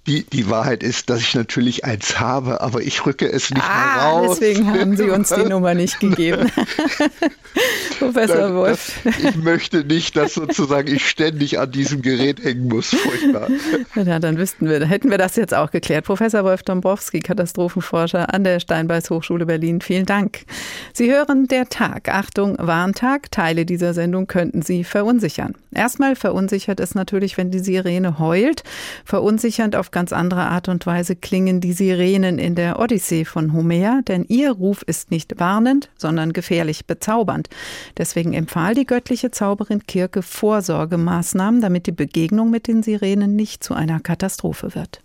[0.07, 3.95] Die, die Wahrheit ist, dass ich natürlich eins habe, aber ich rücke es nicht ah,
[3.95, 4.39] mehr raus.
[4.41, 6.51] Deswegen haben Sie uns die Nummer nicht gegeben.
[7.99, 9.01] Professor Wolf.
[9.05, 12.89] Das, ich möchte nicht, dass sozusagen ich ständig an diesem Gerät hängen muss.
[12.89, 13.49] Furchtbar.
[13.95, 16.07] Ja, dann wüssten wir, hätten wir das jetzt auch geklärt.
[16.07, 19.81] Professor Wolf Dombrowski, Katastrophenforscher an der Steinbeis Hochschule Berlin.
[19.81, 20.45] Vielen Dank.
[20.93, 22.09] Sie hören der Tag.
[22.09, 23.31] Achtung, Warntag.
[23.31, 25.55] Teile dieser Sendung könnten Sie verunsichern.
[25.73, 28.65] Erstmal verunsichert es natürlich, wenn die Sirene heult.
[29.05, 34.03] Verunsichernd auf ganz andere Art und Weise klingen die Sirenen in der Odyssee von Homer,
[34.03, 37.49] denn ihr Ruf ist nicht warnend, sondern gefährlich bezaubernd.
[37.97, 43.75] Deswegen empfahl die göttliche Zauberin Kirke Vorsorgemaßnahmen, damit die Begegnung mit den Sirenen nicht zu
[43.75, 45.01] einer Katastrophe wird.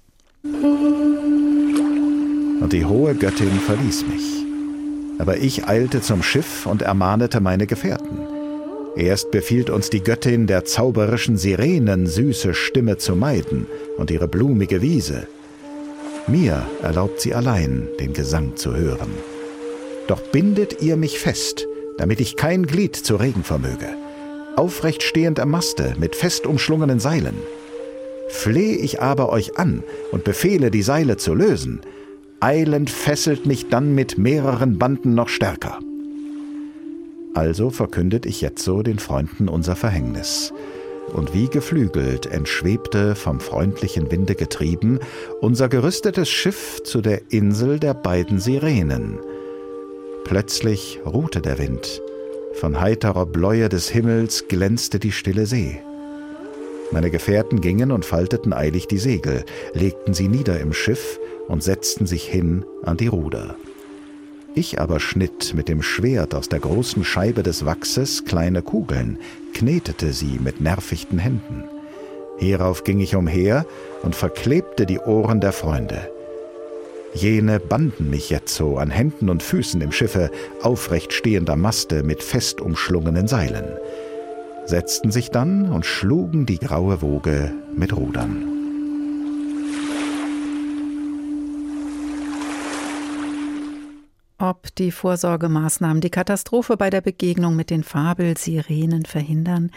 [2.62, 4.46] Und die hohe Göttin verließ mich.
[5.18, 8.20] Aber ich eilte zum Schiff und ermahnete meine Gefährten.
[8.98, 14.82] Erst befiehlt uns die Göttin der zauberischen Sirenen süße Stimme zu meiden und ihre blumige
[14.82, 15.28] Wiese.
[16.28, 19.12] Mir erlaubt sie allein, den Gesang zu hören.
[20.08, 23.88] Doch bindet ihr mich fest, damit ich kein Glied zu regen vermöge,
[24.56, 27.36] aufrecht stehend am Maste mit fest umschlungenen Seilen.
[28.30, 31.82] Fleh ich aber euch an und befehle, die Seile zu lösen,
[32.40, 35.80] eilend fesselt mich dann mit mehreren Banden noch stärker.
[37.34, 40.54] Also verkündet ich jetzo den Freunden unser Verhängnis.
[41.14, 45.00] Und wie geflügelt entschwebte, vom freundlichen Winde getrieben,
[45.40, 49.20] unser gerüstetes Schiff zu der Insel der beiden Sirenen–
[50.26, 52.02] Plötzlich ruhte der Wind.
[52.56, 55.80] Von heiterer Bläue des Himmels glänzte die stille See.
[56.92, 62.08] Meine Gefährten gingen und falteten eilig die Segel, legten sie nieder im Schiff und setzten
[62.08, 63.56] sich hin an die Ruder.
[64.56, 69.20] Ich aber schnitt mit dem Schwert aus der großen Scheibe des Wachses kleine Kugeln,
[69.54, 71.66] knetete sie mit nervichten Händen.
[72.40, 73.68] Hierauf ging ich umher
[74.02, 76.10] und verklebte die Ohren der Freunde.
[77.16, 80.30] Jene banden mich jetzo an Händen und Füßen im Schiffe,
[80.62, 83.66] aufrecht stehender Maste mit fest umschlungenen Seilen,
[84.66, 88.52] setzten sich dann und schlugen die graue Woge mit Rudern.
[94.38, 99.72] ob die Vorsorgemaßnahmen die Katastrophe bei der Begegnung mit den Fabelsirenen verhindern.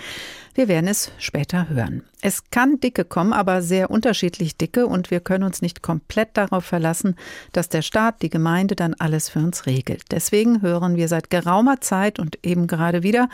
[0.55, 2.03] Wir werden es später hören.
[2.21, 6.65] Es kann dicke kommen, aber sehr unterschiedlich dicke und wir können uns nicht komplett darauf
[6.65, 7.15] verlassen,
[7.53, 10.03] dass der Staat, die Gemeinde dann alles für uns regelt.
[10.11, 13.29] Deswegen hören wir seit geraumer Zeit und eben gerade wieder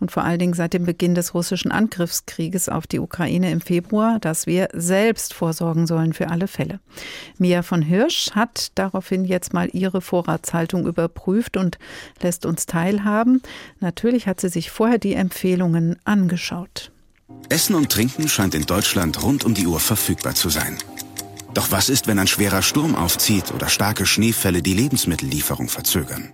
[0.00, 4.18] und vor allen Dingen seit dem Beginn des russischen Angriffskrieges auf die Ukraine im Februar,
[4.20, 6.80] dass wir selbst vorsorgen sollen für alle Fälle.
[7.36, 11.78] Mia von Hirsch hat daraufhin jetzt mal ihre Vorratshaltung überprüft und
[12.22, 13.42] lässt uns teilhaben.
[13.80, 16.90] Natürlich hat sie sich vorher die Empfehlungen angeschaut.
[17.48, 20.78] Essen und Trinken scheint in Deutschland rund um die Uhr verfügbar zu sein.
[21.52, 26.32] Doch was ist, wenn ein schwerer Sturm aufzieht oder starke Schneefälle die Lebensmittellieferung verzögern?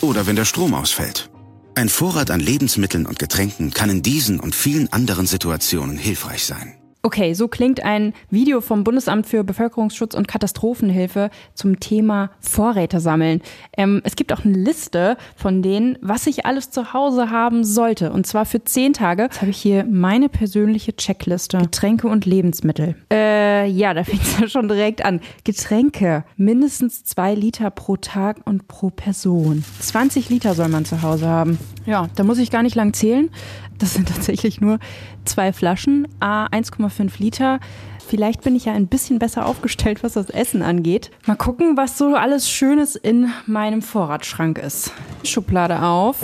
[0.00, 1.30] Oder wenn der Strom ausfällt?
[1.74, 6.77] Ein Vorrat an Lebensmitteln und Getränken kann in diesen und vielen anderen Situationen hilfreich sein.
[7.02, 13.40] Okay, so klingt ein Video vom Bundesamt für Bevölkerungsschutz und Katastrophenhilfe zum Thema Vorräte sammeln.
[13.76, 18.10] Ähm, es gibt auch eine Liste von denen, was ich alles zu Hause haben sollte.
[18.10, 19.22] Und zwar für zehn Tage.
[19.22, 21.58] Jetzt habe ich hier meine persönliche Checkliste.
[21.58, 22.96] Getränke und Lebensmittel.
[23.12, 25.20] Äh, ja, da fängt es ja schon direkt an.
[25.44, 26.24] Getränke.
[26.36, 29.64] Mindestens zwei Liter pro Tag und pro Person.
[29.78, 31.58] 20 Liter soll man zu Hause haben.
[31.86, 33.30] Ja, da muss ich gar nicht lang zählen.
[33.78, 34.78] Das sind tatsächlich nur
[35.24, 36.46] zwei Flaschen, a
[36.88, 37.60] 1,5 Liter.
[38.06, 41.10] Vielleicht bin ich ja ein bisschen besser aufgestellt, was das Essen angeht.
[41.26, 44.92] Mal gucken, was so alles Schönes in meinem Vorratsschrank ist.
[45.24, 46.16] Schublade auf.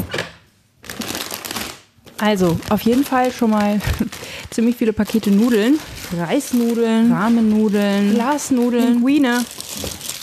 [2.19, 3.81] Also, auf jeden Fall schon mal
[4.51, 5.79] ziemlich viele Pakete Nudeln.
[6.17, 9.45] Reisnudeln, Ramennudeln, Glasnudeln, Pinguine.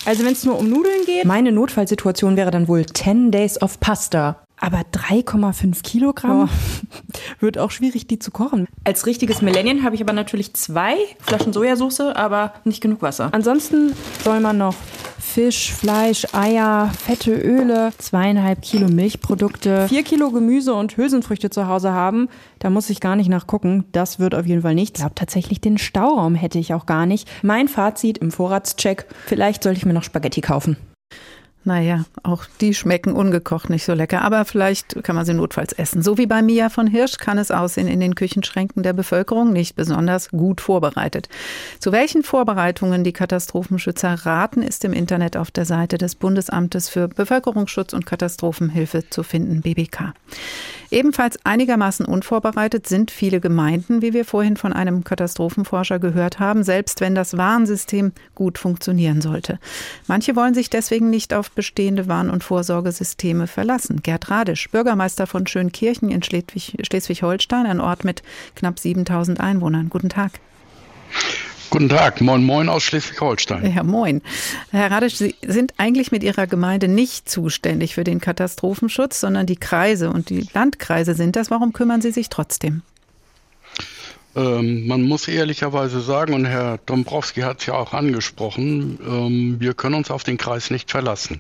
[0.06, 3.80] Also wenn es nur um Nudeln geht, meine Notfallsituation wäre dann wohl 10 Days of
[3.80, 4.41] Pasta.
[4.62, 7.06] Aber 3,5 Kilogramm oh.
[7.39, 8.67] wird auch schwierig, die zu kochen.
[8.84, 13.30] Als richtiges Millennium habe ich aber natürlich zwei Flaschen Sojasauce, aber nicht genug Wasser.
[13.34, 13.93] Ansonsten
[14.24, 14.76] soll man noch
[15.19, 21.93] Fisch, Fleisch, Eier, fette Öle, zweieinhalb Kilo Milchprodukte, vier Kilo Gemüse und Hülsenfrüchte zu Hause
[21.93, 22.28] haben.
[22.60, 23.86] Da muss ich gar nicht nachgucken.
[23.93, 25.00] Das wird auf jeden Fall nichts.
[25.00, 27.28] Ich glaube tatsächlich, den Stauraum hätte ich auch gar nicht.
[27.43, 29.08] Mein Fazit im Vorratscheck.
[29.26, 30.76] Vielleicht sollte ich mir noch Spaghetti kaufen.
[31.63, 36.02] Naja, auch die schmecken ungekocht nicht so lecker, aber vielleicht kann man sie notfalls essen.
[36.02, 39.76] So wie bei Mia von Hirsch kann es aussehen in den Küchenschränken der Bevölkerung, nicht
[39.76, 41.30] besonders gut vorbereitet.
[41.80, 47.08] Zu welchen Vorbereitungen die Katastrophenschützer raten, ist im Internet auf der Seite des Bundesamtes für
[47.08, 50.13] Bevölkerungsschutz und Katastrophenhilfe zu finden, BBK.
[50.91, 56.99] Ebenfalls einigermaßen unvorbereitet sind viele Gemeinden, wie wir vorhin von einem Katastrophenforscher gehört haben, selbst
[56.99, 59.58] wenn das Warnsystem gut funktionieren sollte.
[60.08, 64.01] Manche wollen sich deswegen nicht auf bestehende Warn- und Vorsorgesysteme verlassen.
[64.04, 68.21] Gerd Radisch, Bürgermeister von Schönkirchen in Schleswig-Holstein, ein Ort mit
[68.56, 69.89] knapp 7000 Einwohnern.
[69.89, 70.34] Guten Tag.
[71.71, 73.73] Guten Tag, moin moin aus Schleswig-Holstein.
[73.73, 74.21] Ja, moin.
[74.71, 79.55] Herr Radisch, Sie sind eigentlich mit Ihrer Gemeinde nicht zuständig für den Katastrophenschutz, sondern die
[79.55, 81.49] Kreise und die Landkreise sind das.
[81.49, 82.81] Warum kümmern Sie sich trotzdem?
[84.36, 89.73] Ähm, man muss ehrlicherweise sagen, und Herr Dombrowski hat es ja auch angesprochen, ähm, wir
[89.73, 91.39] können uns auf den Kreis nicht verlassen.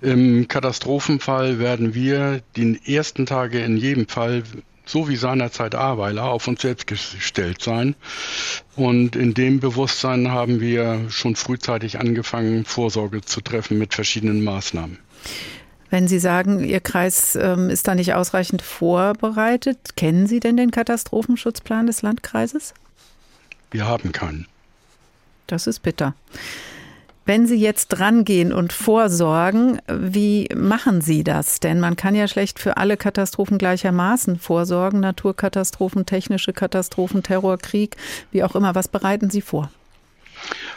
[0.00, 4.42] Im Katastrophenfall werden wir die ersten Tage in jedem Fall
[4.90, 7.94] so wie seinerzeit Aweiler, auf uns selbst gestellt sein.
[8.76, 14.98] Und in dem Bewusstsein haben wir schon frühzeitig angefangen, Vorsorge zu treffen mit verschiedenen Maßnahmen.
[15.90, 20.70] Wenn Sie sagen, Ihr Kreis ähm, ist da nicht ausreichend vorbereitet, kennen Sie denn den
[20.70, 22.74] Katastrophenschutzplan des Landkreises?
[23.72, 24.46] Wir haben keinen.
[25.48, 26.14] Das ist bitter.
[27.26, 31.60] Wenn Sie jetzt drangehen und vorsorgen, wie machen Sie das?
[31.60, 35.00] Denn man kann ja schlecht für alle Katastrophen gleichermaßen vorsorgen.
[35.00, 37.96] Naturkatastrophen, technische Katastrophen, Terror, Krieg,
[38.32, 38.74] wie auch immer.
[38.74, 39.70] Was bereiten Sie vor?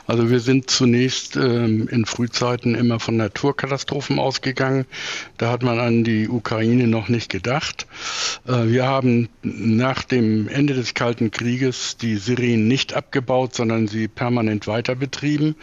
[0.06, 4.86] Also wir sind zunächst ähm, in Frühzeiten immer von Naturkatastrophen ausgegangen.
[5.38, 7.88] Da hat man an die Ukraine noch nicht gedacht.
[8.48, 14.08] Äh, wir haben nach dem Ende des Kalten Krieges die Sirenen nicht abgebaut, sondern sie
[14.08, 15.56] permanent weiter betrieben,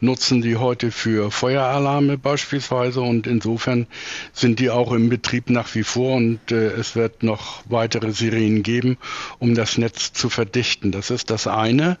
[0.00, 3.86] nutzen die heute für Feueralarme beispielsweise und insofern
[4.32, 8.62] sind die auch im Betrieb nach wie vor und äh, es wird noch weitere Sirenen
[8.62, 8.98] geben,
[9.38, 10.92] um das Netz zu verdichten.
[10.92, 11.98] Das ist das eine.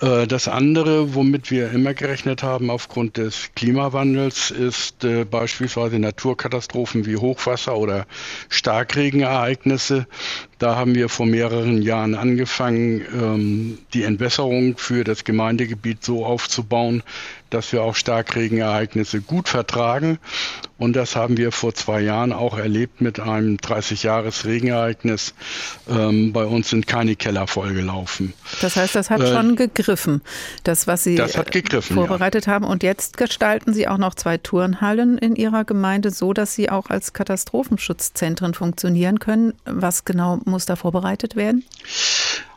[0.00, 7.06] Äh, das andere, womit wir immer gerechnet haben aufgrund des Klimawandels, ist äh, beispielsweise Naturkatastrophen
[7.06, 8.06] wie Hochwasser oder
[8.48, 10.06] Starkregenereignisse.
[10.58, 17.02] Da haben wir vor mehreren Jahren angefangen, ähm, die Entwässerung für das Gemeindegebiet so aufzubauen,
[17.50, 20.18] dass wir auch Starkregenereignisse gut vertragen.
[20.76, 25.34] Und das haben wir vor zwei Jahren auch erlebt mit einem 30-Jahres-Regenereignis.
[25.88, 28.32] Ähm, bei uns sind keine Keller vollgelaufen.
[28.60, 30.22] Das heißt, das hat äh, schon gegriffen,
[30.62, 32.52] das, was Sie das vorbereitet ja.
[32.52, 32.64] haben.
[32.64, 36.90] Und jetzt gestalten Sie auch noch zwei Turnhallen in Ihrer Gemeinde so, dass sie auch
[36.90, 39.54] als Katastrophenschutzzentren funktionieren können.
[39.64, 41.64] Was genau muss da vorbereitet werden?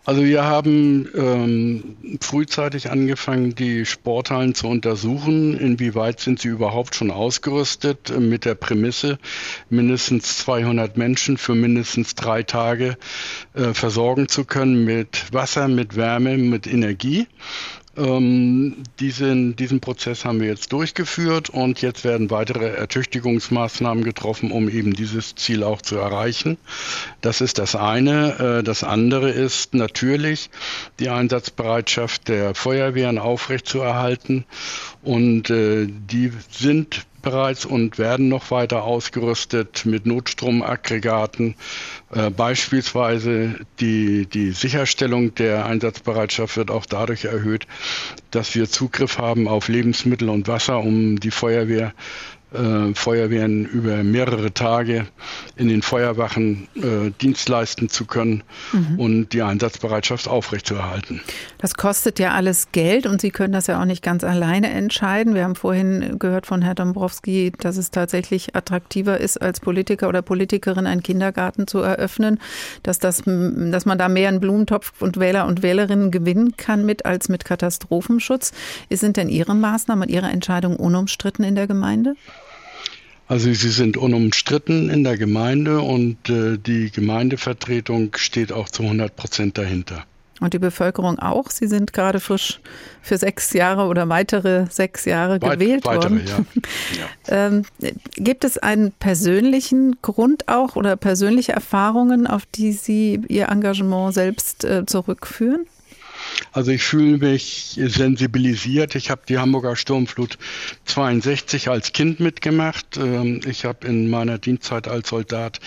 [0.04, 5.56] Also wir haben ähm, frühzeitig angefangen, die Sporthallen zu untersuchen.
[5.56, 9.20] Inwieweit sind sie überhaupt schon ausgerüstet äh, mit der Prämisse,
[9.70, 12.98] mindestens 200 Menschen für mindestens drei Tage
[13.54, 17.28] äh, versorgen zu können mit Wasser, mit Wärme, mit Energie.
[18.02, 24.70] Ähm, diesen, diesen Prozess haben wir jetzt durchgeführt und jetzt werden weitere Ertüchtigungsmaßnahmen getroffen, um
[24.70, 26.58] eben dieses Ziel auch zu erreichen.
[27.22, 28.60] Das ist das eine.
[28.60, 30.50] Äh, das andere ist natürlich
[31.00, 34.46] die Einsatzbereitschaft der Feuerwehren aufrechtzuerhalten
[35.04, 41.56] und äh, die sind bereits und werden noch weiter ausgerüstet mit Notstromaggregaten.
[42.14, 47.68] Äh, beispielsweise die, die Sicherstellung der Einsatzbereitschaft wird auch dadurch erhöht,
[48.32, 51.94] dass wir Zugriff haben auf Lebensmittel und Wasser, um die Feuerwehr
[52.54, 55.08] äh, Feuerwehren über mehrere Tage
[55.56, 58.44] in den Feuerwachen äh, Dienst leisten zu können
[58.74, 59.00] mhm.
[59.00, 61.22] und die Einsatzbereitschaft aufrechtzuerhalten.
[61.60, 65.34] Das kostet ja alles Geld und Sie können das ja auch nicht ganz alleine entscheiden.
[65.34, 70.22] Wir haben vorhin gehört von Herrn Dombrowski, dass es tatsächlich attraktiver ist, als Politiker oder
[70.22, 72.40] Politikerin einen Kindergarten zu eröffnen,
[72.84, 77.06] dass, das, dass man da mehr einen Blumentopf und Wähler und Wählerinnen gewinnen kann mit
[77.06, 78.52] als mit Katastrophenschutz.
[78.90, 82.16] Sind denn Ihre Maßnahmen und Ihre Entscheidungen unumstritten in der Gemeinde?
[83.32, 89.16] Also sie sind unumstritten in der Gemeinde und äh, die Gemeindevertretung steht auch zu 100
[89.16, 90.04] Prozent dahinter.
[90.42, 91.50] Und die Bevölkerung auch?
[91.50, 92.60] Sie sind gerade frisch
[93.02, 96.46] für sechs Jahre oder weitere sechs Jahre Weit, gewählt weitere, worden.
[97.30, 97.46] Ja.
[97.54, 97.64] ähm,
[98.16, 104.66] gibt es einen persönlichen Grund auch oder persönliche Erfahrungen, auf die Sie Ihr Engagement selbst
[104.66, 105.68] äh, zurückführen?
[106.52, 108.96] Also ich fühle mich sensibilisiert.
[108.96, 110.38] Ich habe die Hamburger Sturmflut
[110.86, 112.98] 62 als Kind mitgemacht.
[112.98, 115.60] Ähm, ich habe in meiner Dienstzeit als Soldat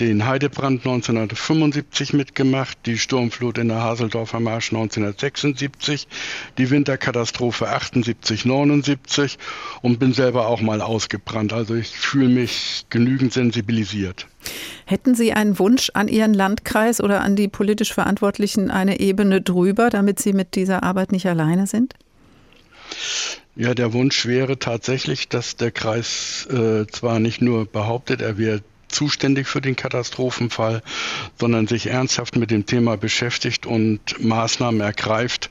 [0.00, 6.08] den Heidebrand 1975 mitgemacht, die Sturmflut in der Haseldorfer Marsch 1976,
[6.58, 9.38] die Winterkatastrophe 78, 79
[9.82, 11.52] und bin selber auch mal ausgebrannt.
[11.52, 14.26] Also ich fühle mich genügend sensibilisiert.
[14.86, 19.90] Hätten Sie einen Wunsch an Ihren Landkreis oder an die politisch Verantwortlichen eine Ebene drüber,
[19.90, 21.94] damit Sie mit dieser Arbeit nicht alleine sind?
[23.54, 28.62] Ja, der Wunsch wäre tatsächlich, dass der Kreis äh, zwar nicht nur behauptet, er wäre
[28.92, 30.82] zuständig für den Katastrophenfall,
[31.38, 35.50] sondern sich ernsthaft mit dem Thema beschäftigt und Maßnahmen ergreift,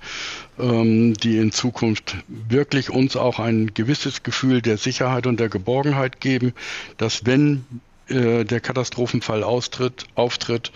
[0.59, 6.21] ähm, die in Zukunft wirklich uns auch ein gewisses Gefühl der Sicherheit und der Geborgenheit
[6.21, 6.53] geben,
[6.97, 7.65] dass wenn
[8.07, 10.71] äh, der Katastrophenfall austritt, auftritt,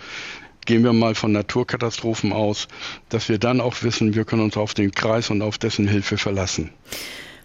[0.64, 2.68] gehen wir mal von Naturkatastrophen aus,
[3.08, 6.18] dass wir dann auch wissen, wir können uns auf den Kreis und auf dessen Hilfe
[6.18, 6.70] verlassen.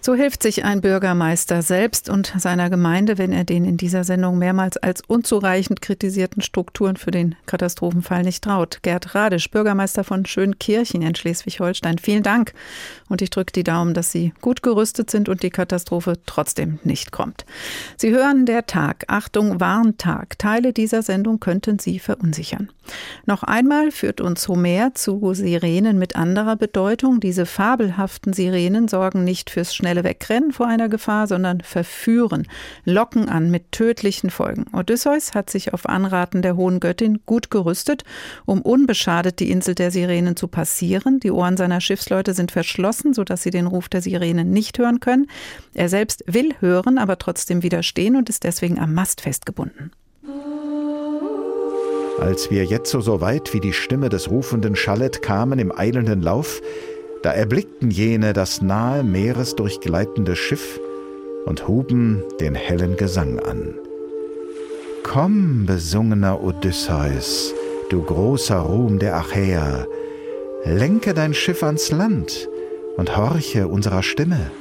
[0.03, 4.39] So hilft sich ein Bürgermeister selbst und seiner Gemeinde, wenn er den in dieser Sendung
[4.39, 8.79] mehrmals als unzureichend kritisierten Strukturen für den Katastrophenfall nicht traut.
[8.81, 12.53] Gerd Radisch, Bürgermeister von Schönkirchen in Schleswig-Holstein, vielen Dank.
[13.09, 17.11] Und ich drücke die Daumen, dass Sie gut gerüstet sind und die Katastrophe trotzdem nicht
[17.11, 17.45] kommt.
[17.95, 19.03] Sie hören der Tag.
[19.05, 20.39] Achtung, Warntag.
[20.39, 22.71] Teile dieser Sendung könnten Sie verunsichern.
[23.27, 27.19] Noch einmal führt uns Homer zu Sirenen mit anderer Bedeutung.
[27.19, 32.47] Diese fabelhaften Sirenen sorgen nicht fürs schnelle schnelle Wegrennen vor einer Gefahr, sondern verführen,
[32.85, 34.65] locken an mit tödlichen Folgen.
[34.71, 38.05] Odysseus hat sich auf Anraten der hohen Göttin gut gerüstet,
[38.45, 41.19] um unbeschadet die Insel der Sirenen zu passieren.
[41.19, 45.27] Die Ohren seiner Schiffsleute sind verschlossen, sodass sie den Ruf der Sirenen nicht hören können.
[45.73, 49.91] Er selbst will hören, aber trotzdem widerstehen und ist deswegen am Mast festgebunden.
[52.21, 56.61] Als wir jetzo so weit wie die Stimme des Rufenden schallet kamen im eilenden Lauf,
[57.23, 60.79] da erblickten jene das nahe Meeres durchgleitende Schiff
[61.45, 63.75] und huben den hellen Gesang an.
[65.03, 67.53] Komm, besungener Odysseus,
[67.89, 69.87] du großer Ruhm der Achäer,
[70.63, 72.47] lenke dein Schiff ans Land
[72.97, 74.51] und horche unserer Stimme.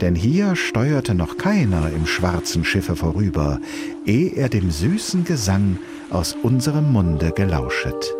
[0.00, 3.60] Denn hier steuerte noch keiner im schwarzen Schiffe vorüber,
[4.06, 5.78] eh er dem süßen Gesang
[6.10, 8.14] aus unserem Munde gelauschet.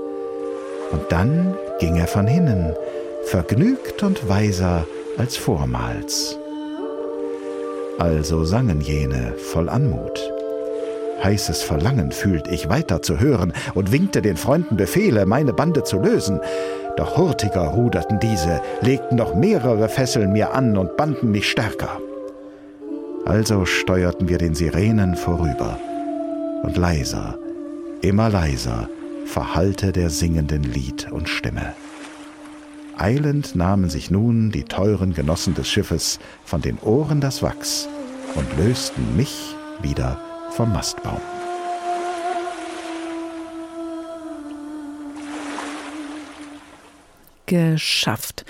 [0.92, 2.74] Und dann ging er von hinnen,
[3.24, 6.38] vergnügt und weiser als vormals.
[7.98, 10.32] Also sangen jene voll Anmut.
[11.22, 15.98] Heißes Verlangen fühlt ich weiter zu hören und winkte den Freunden Befehle, meine Bande zu
[15.98, 16.40] lösen.
[16.96, 21.98] Doch hurtiger ruderten diese, legten noch mehrere Fesseln mir an und banden mich stärker.
[23.26, 25.78] Also steuerten wir den Sirenen vorüber.
[26.62, 27.38] Und leiser,
[28.00, 28.88] immer leiser,
[29.26, 31.74] verhallte der singenden Lied und Stimme.
[33.00, 37.88] Eilend nahmen sich nun die teuren Genossen des Schiffes von den Ohren das Wachs
[38.34, 40.20] und lösten mich wieder
[40.50, 41.39] vom Mastbaum.
[47.50, 48.44] Geschafft.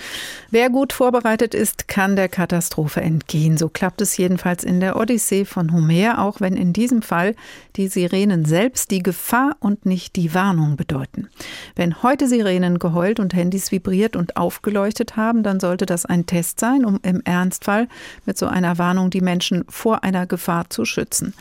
[0.51, 3.57] Wer gut vorbereitet ist, kann der Katastrophe entgehen.
[3.57, 7.35] So klappt es jedenfalls in der Odyssee von Homer, auch wenn in diesem Fall
[7.77, 11.29] die Sirenen selbst die Gefahr und nicht die Warnung bedeuten.
[11.75, 16.59] Wenn heute Sirenen geheult und Handys vibriert und aufgeleuchtet haben, dann sollte das ein Test
[16.59, 17.87] sein, um im Ernstfall
[18.27, 21.33] mit so einer Warnung die Menschen vor einer Gefahr zu schützen.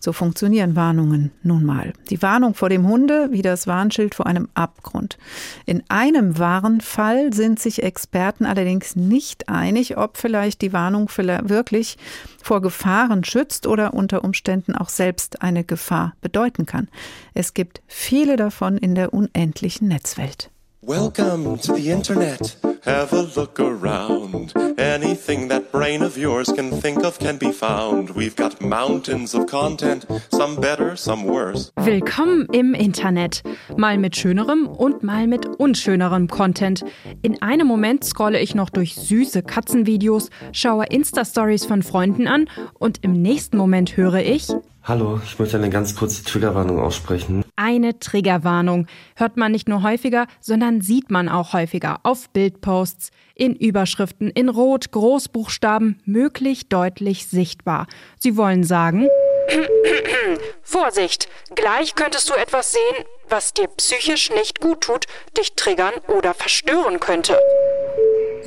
[0.00, 1.92] So funktionieren Warnungen nun mal.
[2.08, 5.18] Die Warnung vor dem Hunde wie das Warnschild vor einem Abgrund.
[5.66, 11.98] In einem wahren Fall sind sich Experten allerdings nicht einig, ob vielleicht die Warnung wirklich
[12.42, 16.88] vor Gefahren schützt oder unter Umständen auch selbst eine Gefahr bedeuten kann.
[17.34, 20.50] Es gibt viele davon in der unendlichen Netzwelt.
[20.82, 22.56] Welcome to the Internet.
[22.84, 24.54] Have a look around.
[24.78, 28.08] Anything that brain of yours can think of can be found.
[28.12, 31.70] We've got mountains of content, some better, some worse.
[31.76, 33.42] Willkommen im Internet.
[33.76, 36.82] Mal mit schönerem und mal mit unschönerem Content.
[37.20, 43.04] In einem Moment scrolle ich noch durch süße Katzenvideos, schaue Insta-Stories von Freunden an und
[43.04, 44.48] im nächsten Moment höre ich
[44.82, 47.44] Hallo, ich möchte eine ganz kurze Triggerwarnung aussprechen.
[47.54, 53.54] Eine Triggerwarnung hört man nicht nur häufiger, sondern sieht man auch häufiger auf Bildposts, in
[53.54, 57.86] Überschriften, in Rot, Großbuchstaben, möglich deutlich sichtbar.
[58.18, 59.06] Sie wollen sagen,
[60.62, 65.04] Vorsicht, gleich könntest du etwas sehen, was dir psychisch nicht gut tut,
[65.36, 67.38] dich triggern oder verstören könnte.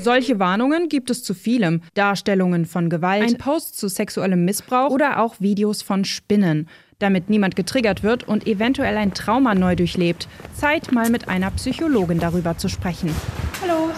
[0.03, 1.81] Solche Warnungen gibt es zu vielem.
[1.93, 6.67] Darstellungen von Gewalt, ein Post zu sexuellem Missbrauch oder auch Videos von Spinnen.
[6.99, 10.27] Damit niemand getriggert wird und eventuell ein Trauma neu durchlebt.
[10.53, 13.15] Zeit, mal mit einer Psychologin darüber zu sprechen.
[13.61, 13.91] Hallo,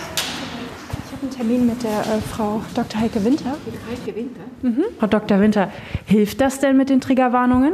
[1.35, 3.01] Termin mit der äh, Frau Dr.
[3.01, 3.57] Heike Winter.
[3.89, 4.39] Heike Winter?
[4.61, 4.85] Mhm.
[4.97, 5.41] Frau Dr.
[5.41, 5.69] Winter,
[6.05, 7.73] hilft das denn mit den Triggerwarnungen?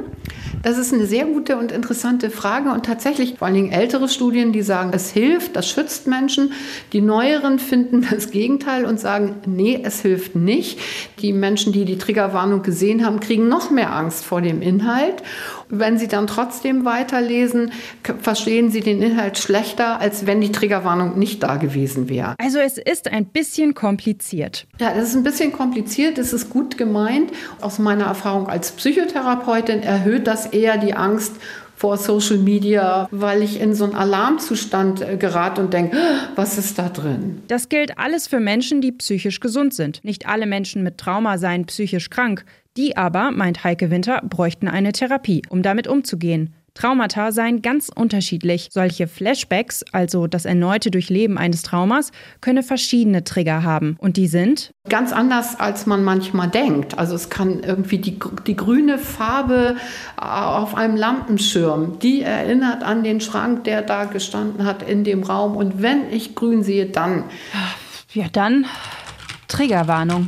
[0.64, 4.51] Das ist eine sehr gute und interessante Frage und tatsächlich vor allen Dingen ältere Studien,
[4.51, 6.53] die sagen, es hilft, das schützt Menschen.
[6.91, 10.80] Die neueren finden das Gegenteil und sagen, nee, es hilft nicht.
[11.20, 15.22] Die Menschen, die die Triggerwarnung gesehen haben, kriegen noch mehr Angst vor dem Inhalt.
[15.72, 17.72] Wenn sie dann trotzdem weiterlesen,
[18.22, 22.36] verstehen sie den Inhalt schlechter, als wenn die Triggerwarnung nicht da gewesen wäre.
[22.38, 24.68] Also es ist ein bisschen kompliziert.
[24.80, 27.32] Ja, es ist ein bisschen kompliziert, es ist gut gemeint.
[27.62, 31.34] Aus meiner Erfahrung als Psychotherapeutin erhöht das eher die Angst
[31.82, 35.98] vor Social Media, weil ich in so einen Alarmzustand äh, gerate und denke,
[36.36, 37.42] was ist da drin?
[37.48, 40.04] Das gilt alles für Menschen, die psychisch gesund sind.
[40.04, 42.46] Nicht alle Menschen mit Trauma seien psychisch krank.
[42.78, 46.54] Die aber, meint Heike Winter, bräuchten eine Therapie, um damit umzugehen.
[46.74, 48.70] Traumata seien ganz unterschiedlich.
[48.72, 53.98] Solche Flashbacks, also das erneute Durchleben eines Traumas, könne verschiedene Trigger haben.
[54.00, 54.72] Und die sind?
[54.88, 56.98] Ganz anders, als man manchmal denkt.
[56.98, 58.18] Also es kann irgendwie die,
[58.48, 59.76] die grüne Farbe
[60.16, 65.58] auf einem Lampenschirm, die erinnert an den Schrank, der da gestanden hat in dem Raum.
[65.58, 67.26] Und wenn ich grün sehe, dann.
[68.14, 68.66] Ja, dann
[69.50, 70.28] Triggerwarnung.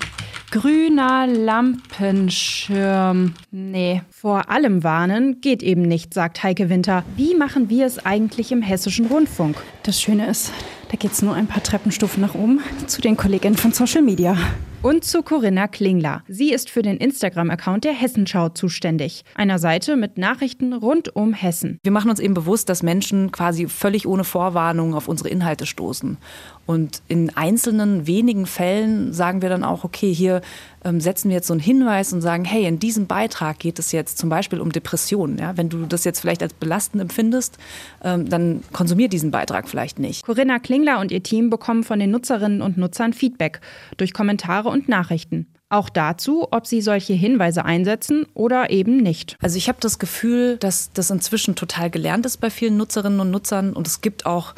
[0.54, 3.34] Grüner Lampenschirm.
[3.49, 7.04] Nee, vor allem warnen geht eben nicht, sagt Heike Winter.
[7.16, 9.58] Wie machen wir es eigentlich im hessischen Rundfunk?
[9.82, 10.51] Das Schöne ist,
[10.91, 14.38] da geht es nur ein paar Treppenstufen nach oben zu den Kolleginnen von Social Media.
[14.84, 16.24] Und zu Corinna Klingler.
[16.28, 19.24] Sie ist für den Instagram-Account der Hessenschau zuständig.
[19.34, 21.80] Einer Seite mit Nachrichten rund um Hessen.
[21.84, 26.18] Wir machen uns eben bewusst, dass Menschen quasi völlig ohne Vorwarnung auf unsere Inhalte stoßen.
[26.66, 30.41] Und in einzelnen wenigen Fällen sagen wir dann auch, okay, hier
[30.86, 33.91] ähm, setzen wir jetzt so einen Hinweis und sagen, hey, in diesem Beitrag geht es
[33.91, 35.38] jetzt zum Beispiel um Depressionen.
[35.38, 35.57] Ja?
[35.57, 37.57] Wenn du das jetzt vielleicht als belastend empfindest,
[38.03, 40.26] ähm, dann konsumier diesen Beitrag vielleicht nicht.
[40.26, 43.59] Corinna Klingler und ihr Team bekommen von den Nutzerinnen und Nutzern Feedback
[43.97, 45.47] durch Kommentare und Nachrichten.
[45.74, 49.38] Auch dazu, ob sie solche Hinweise einsetzen oder eben nicht.
[49.41, 53.32] Also ich habe das Gefühl, dass das inzwischen total gelernt ist bei vielen Nutzerinnen und
[53.32, 54.53] Nutzern und es gibt auch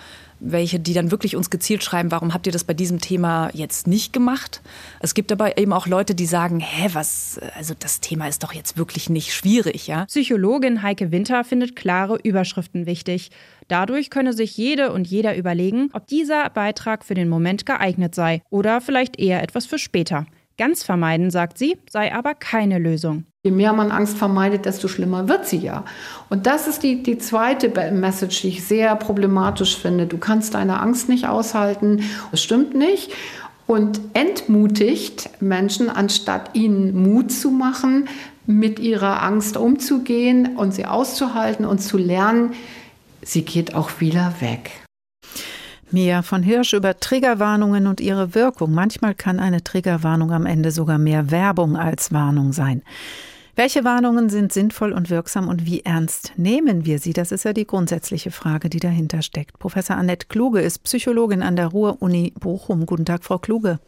[0.51, 3.87] welche, die dann wirklich uns gezielt schreiben, warum habt ihr das bei diesem Thema jetzt
[3.87, 4.61] nicht gemacht?
[4.99, 8.53] Es gibt aber eben auch Leute, die sagen, hä, was, also das Thema ist doch
[8.53, 10.05] jetzt wirklich nicht schwierig, ja?
[10.05, 13.31] Psychologin Heike Winter findet klare Überschriften wichtig.
[13.67, 18.41] Dadurch könne sich jede und jeder überlegen, ob dieser Beitrag für den Moment geeignet sei
[18.49, 20.25] oder vielleicht eher etwas für später.
[20.57, 23.25] Ganz vermeiden, sagt sie, sei aber keine Lösung.
[23.43, 25.83] Je mehr man Angst vermeidet, desto schlimmer wird sie ja.
[26.29, 30.07] Und das ist die, die zweite Message, die ich sehr problematisch finde.
[30.07, 32.03] Du kannst deine Angst nicht aushalten.
[32.31, 33.11] Das stimmt nicht.
[33.67, 38.07] Und entmutigt Menschen, anstatt ihnen Mut zu machen,
[38.45, 42.53] mit ihrer Angst umzugehen und sie auszuhalten und zu lernen,
[43.21, 44.84] sie geht auch wieder weg.
[45.91, 48.73] Mia von Hirsch über Triggerwarnungen und ihre Wirkung.
[48.73, 52.81] Manchmal kann eine Triggerwarnung am Ende sogar mehr Werbung als Warnung sein.
[53.57, 57.13] Welche Warnungen sind sinnvoll und wirksam und wie ernst nehmen wir sie?
[57.13, 59.59] Das ist ja die grundsätzliche Frage, die dahinter steckt.
[59.59, 62.85] Professor Annette Kluge ist Psychologin an der Ruhr-Uni Bochum.
[62.85, 63.79] Guten Tag, Frau Kluge.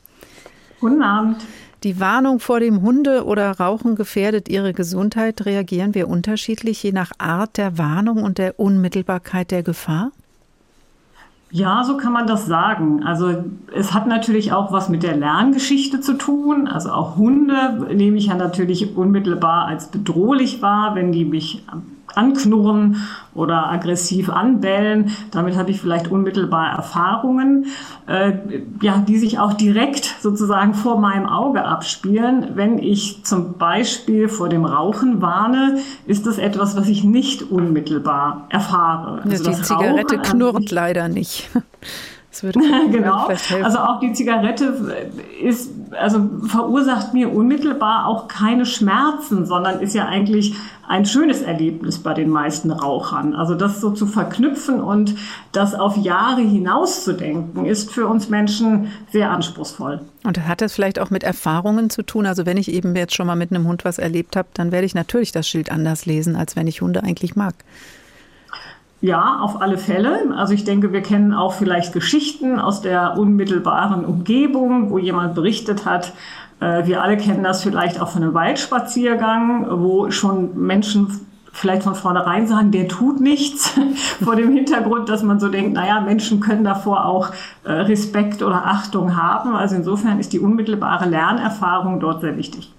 [0.80, 1.43] Guten Abend.
[1.84, 5.45] Die Warnung vor dem Hunde- oder Rauchen gefährdet Ihre Gesundheit.
[5.45, 10.12] Reagieren wir unterschiedlich je nach Art der Warnung und der Unmittelbarkeit der Gefahr?
[11.50, 13.04] Ja, so kann man das sagen.
[13.04, 13.43] Also
[13.74, 16.68] es hat natürlich auch was mit der Lerngeschichte zu tun.
[16.68, 21.64] Also auch Hunde nehme ich ja natürlich unmittelbar als bedrohlich wahr, wenn die mich
[22.18, 22.97] anknurren
[23.34, 25.11] oder aggressiv anbellen.
[25.32, 27.68] Damit habe ich vielleicht unmittelbar Erfahrungen,
[28.07, 28.34] äh,
[28.82, 32.47] ja, die sich auch direkt sozusagen vor meinem Auge abspielen.
[32.55, 38.47] Wenn ich zum Beispiel vor dem Rauchen warne, ist das etwas, was ich nicht unmittelbar
[38.49, 39.22] erfahre.
[39.24, 41.49] Also die Zigarette knurrt leider nicht.
[42.91, 43.29] genau.
[43.63, 45.09] Also auch die Zigarette
[45.41, 50.55] ist, also verursacht mir unmittelbar auch keine Schmerzen, sondern ist ja eigentlich
[50.88, 53.35] ein schönes Erlebnis bei den meisten Rauchern.
[53.35, 55.15] Also das so zu verknüpfen und
[55.51, 60.01] das auf Jahre hinaus zu denken, ist für uns Menschen sehr anspruchsvoll.
[60.23, 62.25] Und hat das vielleicht auch mit Erfahrungen zu tun?
[62.25, 64.85] Also wenn ich eben jetzt schon mal mit einem Hund was erlebt habe, dann werde
[64.85, 67.55] ich natürlich das Schild anders lesen, als wenn ich Hunde eigentlich mag.
[69.00, 70.34] Ja, auf alle Fälle.
[70.36, 75.86] Also ich denke, wir kennen auch vielleicht Geschichten aus der unmittelbaren Umgebung, wo jemand berichtet
[75.86, 76.14] hat,
[76.60, 81.22] äh, wir alle kennen das vielleicht auch von einem Waldspaziergang, wo schon Menschen
[81.52, 83.74] vielleicht von vornherein sagen, der tut nichts,
[84.24, 87.32] vor dem Hintergrund, dass man so denkt, naja, Menschen können davor auch
[87.64, 89.56] äh, Respekt oder Achtung haben.
[89.56, 92.72] Also insofern ist die unmittelbare Lernerfahrung dort sehr wichtig.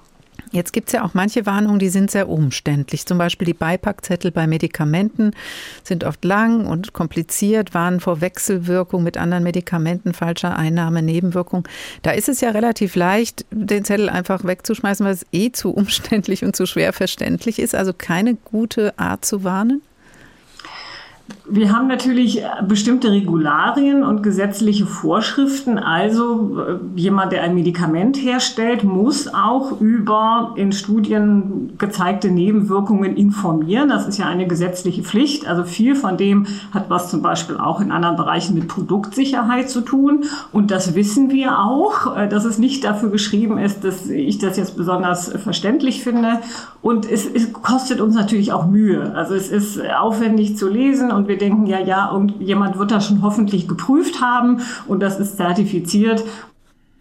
[0.50, 3.06] Jetzt gibt es ja auch manche Warnungen, die sind sehr umständlich.
[3.06, 5.32] Zum Beispiel die Beipackzettel bei Medikamenten
[5.82, 11.68] sind oft lang und kompliziert, warnen vor Wechselwirkung mit anderen Medikamenten, falscher Einnahme, Nebenwirkung.
[12.02, 16.44] Da ist es ja relativ leicht, den Zettel einfach wegzuschmeißen, weil es eh zu umständlich
[16.44, 17.74] und zu schwer verständlich ist.
[17.74, 19.82] Also keine gute Art zu warnen?
[21.50, 25.78] Wir haben natürlich bestimmte Regularien und gesetzliche Vorschriften.
[25.78, 33.88] Also äh, jemand, der ein Medikament herstellt, muss auch über in Studien gezeigte Nebenwirkungen informieren.
[33.88, 35.46] Das ist ja eine gesetzliche Pflicht.
[35.48, 39.80] Also viel von dem hat was zum Beispiel auch in anderen Bereichen mit Produktsicherheit zu
[39.80, 40.24] tun.
[40.52, 44.58] Und das wissen wir auch, äh, dass es nicht dafür geschrieben ist, dass ich das
[44.58, 46.40] jetzt besonders verständlich finde.
[46.82, 49.14] Und es, es kostet uns natürlich auch Mühe.
[49.14, 53.22] Also es ist aufwendig zu lesen und wir denken, ja, ja, irgendjemand wird das schon
[53.22, 56.24] hoffentlich geprüft haben und das ist zertifiziert.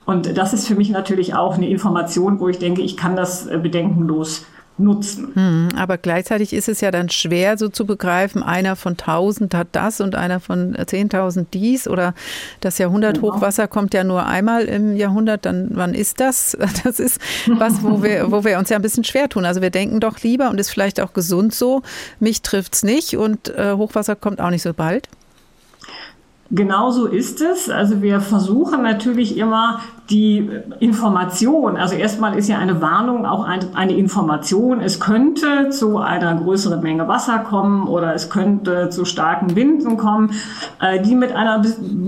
[0.05, 3.45] Und das ist für mich natürlich auch eine Information, wo ich denke, ich kann das
[3.45, 4.45] äh, bedenkenlos
[4.79, 5.31] nutzen.
[5.33, 9.69] Hm, aber gleichzeitig ist es ja dann schwer so zu begreifen, einer von 1000 hat
[9.71, 12.13] das und einer von 10.000 dies oder
[12.61, 13.73] das Jahrhunderthochwasser genau.
[13.73, 16.57] kommt ja nur einmal im Jahrhundert, dann wann ist das?
[16.83, 19.45] Das ist was, wo wir, wo wir uns ja ein bisschen schwer tun.
[19.45, 21.81] Also wir denken doch lieber und ist vielleicht auch gesund so,
[22.19, 25.09] mich trifft es nicht und äh, Hochwasser kommt auch nicht so bald.
[26.51, 27.69] Genau so ist es.
[27.69, 30.49] Also wir versuchen natürlich immer die
[30.79, 34.79] Information, also erstmal ist ja eine Warnung auch eine Information.
[34.79, 40.31] Es könnte zu einer größeren Menge Wasser kommen oder es könnte zu starken Winden kommen,
[40.79, 41.61] äh, die mit einer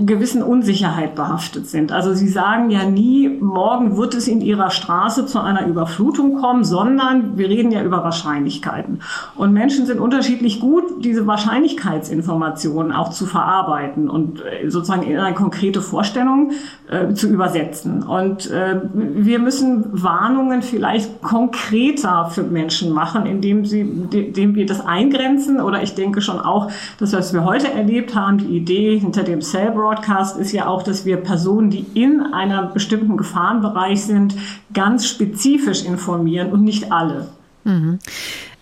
[0.06, 1.92] gewissen Unsicherheit behaftet sind.
[1.92, 6.64] Also Sie sagen ja nie, morgen wird es in Ihrer Straße zu einer Überflutung kommen,
[6.64, 9.00] sondern wir reden ja über Wahrscheinlichkeiten.
[9.36, 15.34] Und Menschen sind unterschiedlich gut, diese Wahrscheinlichkeitsinformationen auch zu verarbeiten und äh, sozusagen in eine
[15.34, 16.52] konkrete Vorstellung
[16.88, 18.02] äh, zu übersetzen setzen.
[18.02, 24.84] Und äh, wir müssen Warnungen vielleicht konkreter für Menschen machen, indem, sie, indem wir das
[24.84, 25.60] eingrenzen.
[25.60, 29.40] Oder ich denke schon auch, das, was wir heute erlebt haben, die Idee hinter dem
[29.40, 34.34] Cell Broadcast ist ja auch, dass wir Personen, die in einem bestimmten Gefahrenbereich sind,
[34.72, 37.28] ganz spezifisch informieren und nicht alle.
[37.64, 37.98] Mhm.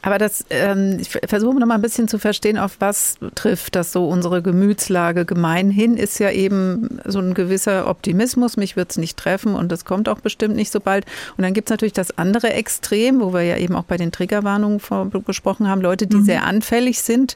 [0.03, 3.93] Aber das, ähm, ich versuche noch mal ein bisschen zu verstehen, auf was trifft das
[3.93, 5.25] so unsere Gemütslage.
[5.25, 9.85] Gemeinhin ist ja eben so ein gewisser Optimismus, mich wird es nicht treffen und das
[9.85, 11.05] kommt auch bestimmt nicht so bald.
[11.37, 14.13] Und dann gibt es natürlich das andere Extrem, wo wir ja eben auch bei den
[14.13, 14.81] Triggerwarnungen
[15.27, 16.25] gesprochen haben, Leute, die mhm.
[16.25, 17.35] sehr anfällig sind,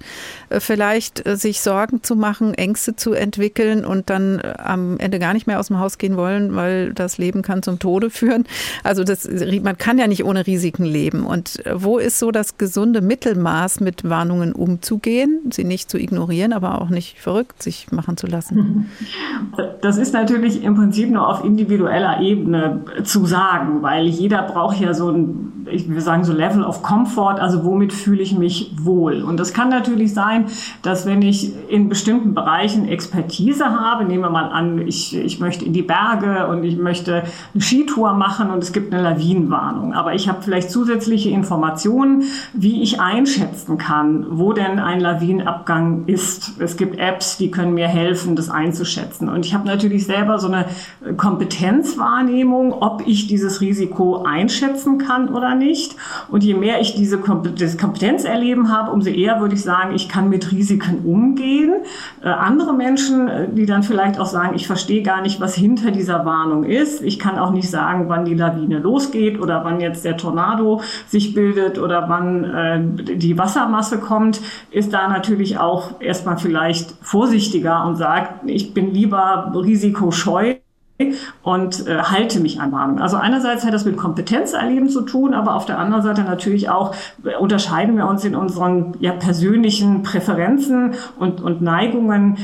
[0.49, 5.19] äh, vielleicht äh, sich Sorgen zu machen, Ängste zu entwickeln und dann äh, am Ende
[5.19, 8.45] gar nicht mehr aus dem Haus gehen wollen, weil das Leben kann zum Tode führen.
[8.85, 9.29] Also das,
[9.63, 11.27] man kann ja nicht ohne Risiken leben.
[11.27, 16.81] Und wo ist so das gesunde Mittelmaß, mit Warnungen umzugehen, sie nicht zu ignorieren, aber
[16.81, 18.91] auch nicht verrückt sich machen zu lassen?
[19.83, 24.95] Das ist natürlich im Prinzip nur auf individueller Ebene zu sagen, weil jeder braucht ja
[24.95, 29.23] so ein, ich will sagen, so Level of Comfort, also womit fühle ich mich wohl.
[29.23, 30.47] Und das kann natürlich sein,
[30.83, 35.65] dass wenn ich in bestimmten Bereichen Expertise habe, nehmen wir mal an, ich, ich möchte
[35.65, 40.15] in die Berge und ich möchte eine Skitour machen und es gibt eine Lawinenwarnung, aber
[40.15, 46.61] ich habe vielleicht zusätzliche Informationen, wie ich einschätzen kann, wo denn ein Lawinenabgang ist.
[46.61, 49.29] Es gibt Apps, die können mir helfen, das einzuschätzen.
[49.29, 50.67] Und ich habe natürlich selber so eine
[51.17, 55.97] Kompetenzwahrnehmung, ob ich dieses Risiko einschätzen kann oder nicht.
[56.29, 60.53] Und je mehr ich diese Kompetenzerleben habe, umso eher würde ich sagen, ich kann mit
[60.53, 61.75] Risiken umgehen.
[62.23, 65.91] Äh, andere Menschen, äh, die dann vielleicht auch sagen, ich verstehe gar nicht, was hinter
[65.91, 67.03] dieser Warnung ist.
[67.03, 71.35] Ich kann auch nicht sagen, wann die Lawine losgeht oder wann jetzt der Tornado sich
[71.35, 72.81] bildet oder wann äh,
[73.17, 79.53] die Wassermasse kommt, ist da natürlich auch erstmal vielleicht vorsichtiger und sagt, ich bin lieber
[79.55, 80.57] risikoscheu
[81.43, 83.03] und äh, halte mich an Warnungen.
[83.03, 86.95] Also einerseits hat das mit Kompetenzerleben zu tun, aber auf der anderen Seite natürlich auch
[87.25, 92.37] äh, unterscheiden wir uns in unseren ja, persönlichen Präferenzen und, und Neigungen.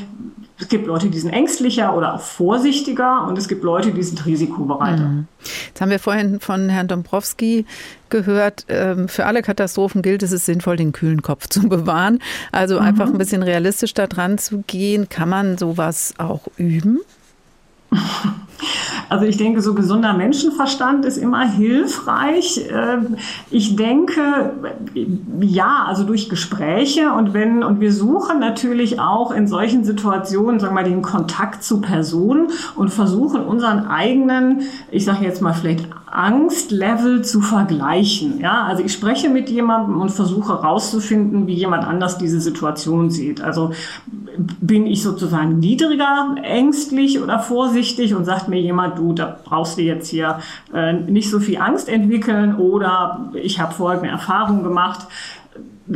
[0.60, 4.26] Es gibt Leute, die sind ängstlicher oder auch vorsichtiger und es gibt Leute, die sind
[4.26, 5.04] risikobereiter.
[5.04, 5.28] Mhm.
[5.68, 7.64] Jetzt haben wir vorhin von Herrn Dombrowski
[8.10, 12.20] gehört, ähm, für alle Katastrophen gilt es, es ist sinnvoll, den kühlen Kopf zu bewahren.
[12.50, 12.86] Also mhm.
[12.86, 15.08] einfach ein bisschen realistisch da dran zu gehen.
[15.08, 17.00] Kann man sowas auch üben?
[19.08, 22.60] Also ich denke, so gesunder Menschenverstand ist immer hilfreich.
[22.70, 23.16] Ähm,
[23.50, 24.52] ich denke,
[25.40, 30.74] ja, also durch Gespräche und wenn, und wir suchen natürlich auch in solchen Situationen, sagen
[30.74, 35.88] wir mal, den Kontakt zu Personen und versuchen unseren eigenen, ich sage jetzt mal vielleicht
[36.10, 38.40] Angstlevel zu vergleichen.
[38.40, 43.40] Ja, also ich spreche mit jemandem und versuche herauszufinden, wie jemand anders diese Situation sieht.
[43.40, 43.72] Also
[44.38, 49.82] bin ich sozusagen niedriger ängstlich oder vorsichtig und sagt mir jemand, du, da brauchst du
[49.82, 50.40] jetzt hier
[50.72, 55.06] äh, nicht so viel Angst entwickeln oder ich habe folgende Erfahrung gemacht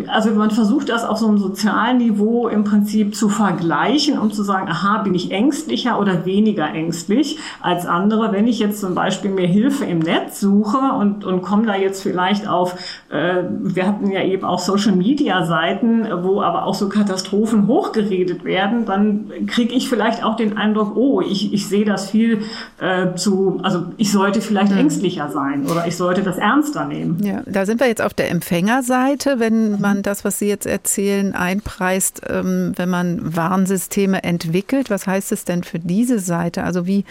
[0.07, 4.43] also man versucht das auf so einem sozialen Niveau im Prinzip zu vergleichen, um zu
[4.43, 8.32] sagen, aha, bin ich ängstlicher oder weniger ängstlich als andere.
[8.32, 12.03] Wenn ich jetzt zum Beispiel mir Hilfe im Netz suche und, und komme da jetzt
[12.03, 12.74] vielleicht auf,
[13.11, 19.30] äh, wir hatten ja eben auch Social-Media-Seiten, wo aber auch so Katastrophen hochgeredet werden, dann
[19.47, 22.43] kriege ich vielleicht auch den Eindruck, oh, ich, ich sehe das viel
[22.80, 24.78] äh, zu, also ich sollte vielleicht mhm.
[24.78, 27.18] ängstlicher sein oder ich sollte das ernster nehmen.
[27.22, 31.35] Ja, da sind wir jetzt auf der Empfängerseite, wenn man das, was Sie jetzt erzählen,
[31.35, 34.89] einpreist, ähm, wenn man Warnsysteme entwickelt?
[34.89, 36.64] Was heißt es denn für diese Seite?
[36.64, 37.05] Also wie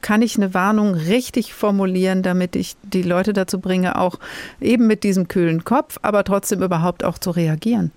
[0.00, 4.18] kann ich eine Warnung richtig formulieren, damit ich die Leute dazu bringe, auch
[4.60, 7.92] eben mit diesem kühlen Kopf, aber trotzdem überhaupt auch zu reagieren?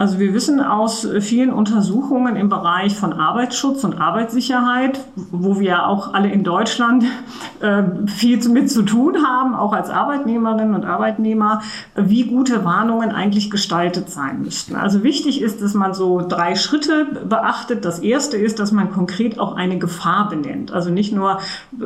[0.00, 4.98] Also wir wissen aus vielen Untersuchungen im Bereich von Arbeitsschutz und Arbeitssicherheit,
[5.30, 7.04] wo wir auch alle in Deutschland
[7.60, 11.60] äh, viel mit zu tun haben, auch als Arbeitnehmerinnen und Arbeitnehmer,
[11.94, 14.74] wie gute Warnungen eigentlich gestaltet sein müssten.
[14.74, 17.84] Also wichtig ist, dass man so drei Schritte beachtet.
[17.84, 20.72] Das erste ist, dass man konkret auch eine Gefahr benennt.
[20.72, 21.40] Also nicht nur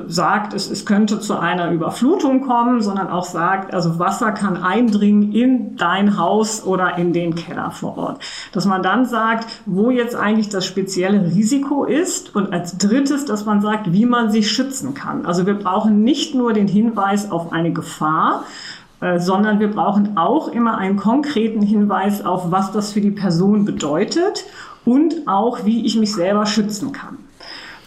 [0.07, 5.33] sagt, es, es könnte zu einer Überflutung kommen, sondern auch sagt, also Wasser kann eindringen
[5.33, 8.04] in dein Haus oder in den Keller vor Ort.
[8.05, 8.21] Ort.
[8.53, 13.45] Dass man dann sagt, wo jetzt eigentlich das spezielle Risiko ist und als drittes, dass
[13.45, 15.27] man sagt, wie man sich schützen kann.
[15.27, 18.45] Also wir brauchen nicht nur den Hinweis auf eine Gefahr,
[19.01, 23.65] äh, sondern wir brauchen auch immer einen konkreten Hinweis auf, was das für die Person
[23.65, 24.45] bedeutet
[24.85, 27.19] und auch, wie ich mich selber schützen kann.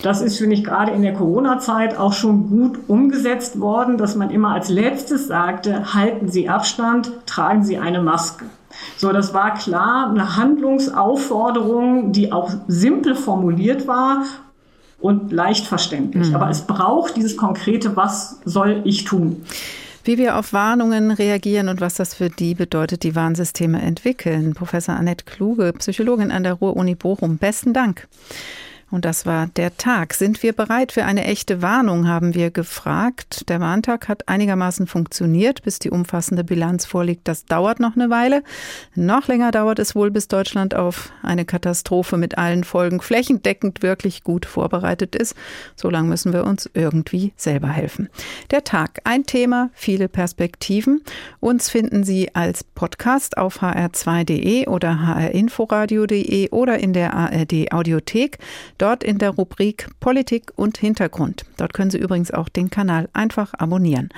[0.04, 4.30] Das ist, finde ich, gerade in der Corona-Zeit auch schon gut umgesetzt worden, dass man
[4.30, 8.46] immer als letztes sagte, halten Sie Abstand, tragen Sie eine Maske.
[8.98, 14.24] So, das war klar eine Handlungsaufforderung, die auch simpel formuliert war
[15.00, 16.30] und leicht verständlich.
[16.30, 16.36] Mhm.
[16.36, 19.46] Aber es braucht dieses konkrete, was soll ich tun?
[20.04, 24.54] Wie wir auf Warnungen reagieren und was das für die bedeutet, die Warnsysteme entwickeln.
[24.54, 27.38] Professor Annette Kluge, Psychologin an der Ruhr-Uni Bochum.
[27.38, 28.08] Besten Dank.
[28.90, 30.14] Und das war der Tag.
[30.14, 33.50] Sind wir bereit für eine echte Warnung, haben wir gefragt.
[33.50, 37.28] Der Warntag hat einigermaßen funktioniert, bis die umfassende Bilanz vorliegt.
[37.28, 38.44] Das dauert noch eine Weile.
[38.96, 44.24] Noch länger dauert es wohl, bis Deutschland auf eine Katastrophe mit allen Folgen flächendeckend wirklich
[44.24, 45.36] gut vorbereitet ist.
[45.76, 48.08] So lange müssen wir uns irgendwie selber helfen.
[48.52, 51.02] Der Tag, ein Thema, viele Perspektiven.
[51.42, 58.38] Uns finden Sie als Podcast auf hr2.de oder hrinforadio.de oder in der ARD Audiothek.
[58.78, 61.46] Dort in der Rubrik Politik und Hintergrund.
[61.58, 64.10] Dort können Sie übrigens auch den Kanal einfach abonnieren.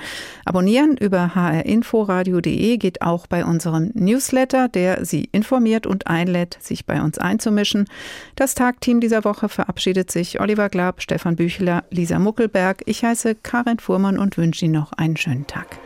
[0.44, 7.02] Abonnieren über hrinforadio.de geht auch bei unserem Newsletter, der Sie informiert und einlädt, sich bei
[7.02, 7.86] uns einzumischen.
[8.36, 12.82] Das Tagteam dieser Woche verabschiedet sich Oliver Glab, Stefan Büchler, Lisa Muckelberg.
[12.86, 15.78] Ich heiße Karin Fuhrmann und wünsche Ihnen noch einen schönen Tag.